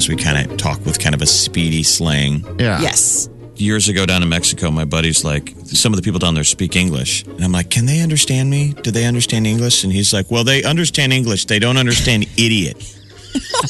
[0.02, 2.44] Americans, we kind of talk with kind of a speedy slang.
[2.60, 2.82] Yeah.
[2.82, 3.30] Yes.
[3.56, 6.76] Years ago down in Mexico, my buddy's like, some of the people down there speak
[6.76, 7.24] English.
[7.26, 8.74] And I'm like, can they understand me?
[8.82, 9.84] Do they understand English?
[9.84, 11.46] And he's like, well, they understand English.
[11.46, 12.98] They don't understand idiot.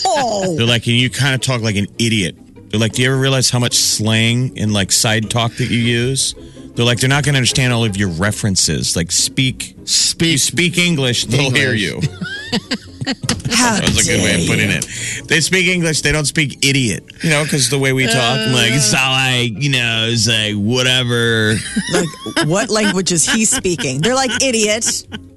[0.05, 0.55] Oh.
[0.55, 2.38] They're like, and you kind of talk like an idiot.
[2.69, 5.79] They're like, do you ever realize how much slang and like side talk that you
[5.79, 6.36] use?
[6.75, 8.95] They're like, they're not going to understand all of your references.
[8.95, 11.25] Like, speak, speak, speak English.
[11.25, 11.99] They'll hear you.
[13.06, 14.86] that was a good way of putting it.
[15.28, 16.02] They speak English.
[16.02, 17.04] They don't speak idiot.
[17.24, 20.28] You know, because the way we talk, I'm like, it's all like, you know, it's
[20.28, 21.56] like whatever.
[21.93, 24.02] Like, what language is he speaking?
[24.02, 24.86] They're like idiot.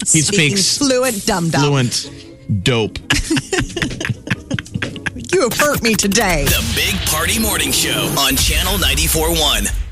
[0.07, 1.63] He speaking speaks fluent dum dum.
[1.63, 2.11] Fluent
[2.63, 2.99] dope.
[5.33, 6.45] You have hurt me today.
[6.45, 9.84] The Big Party Morning Show on Channel 94.1.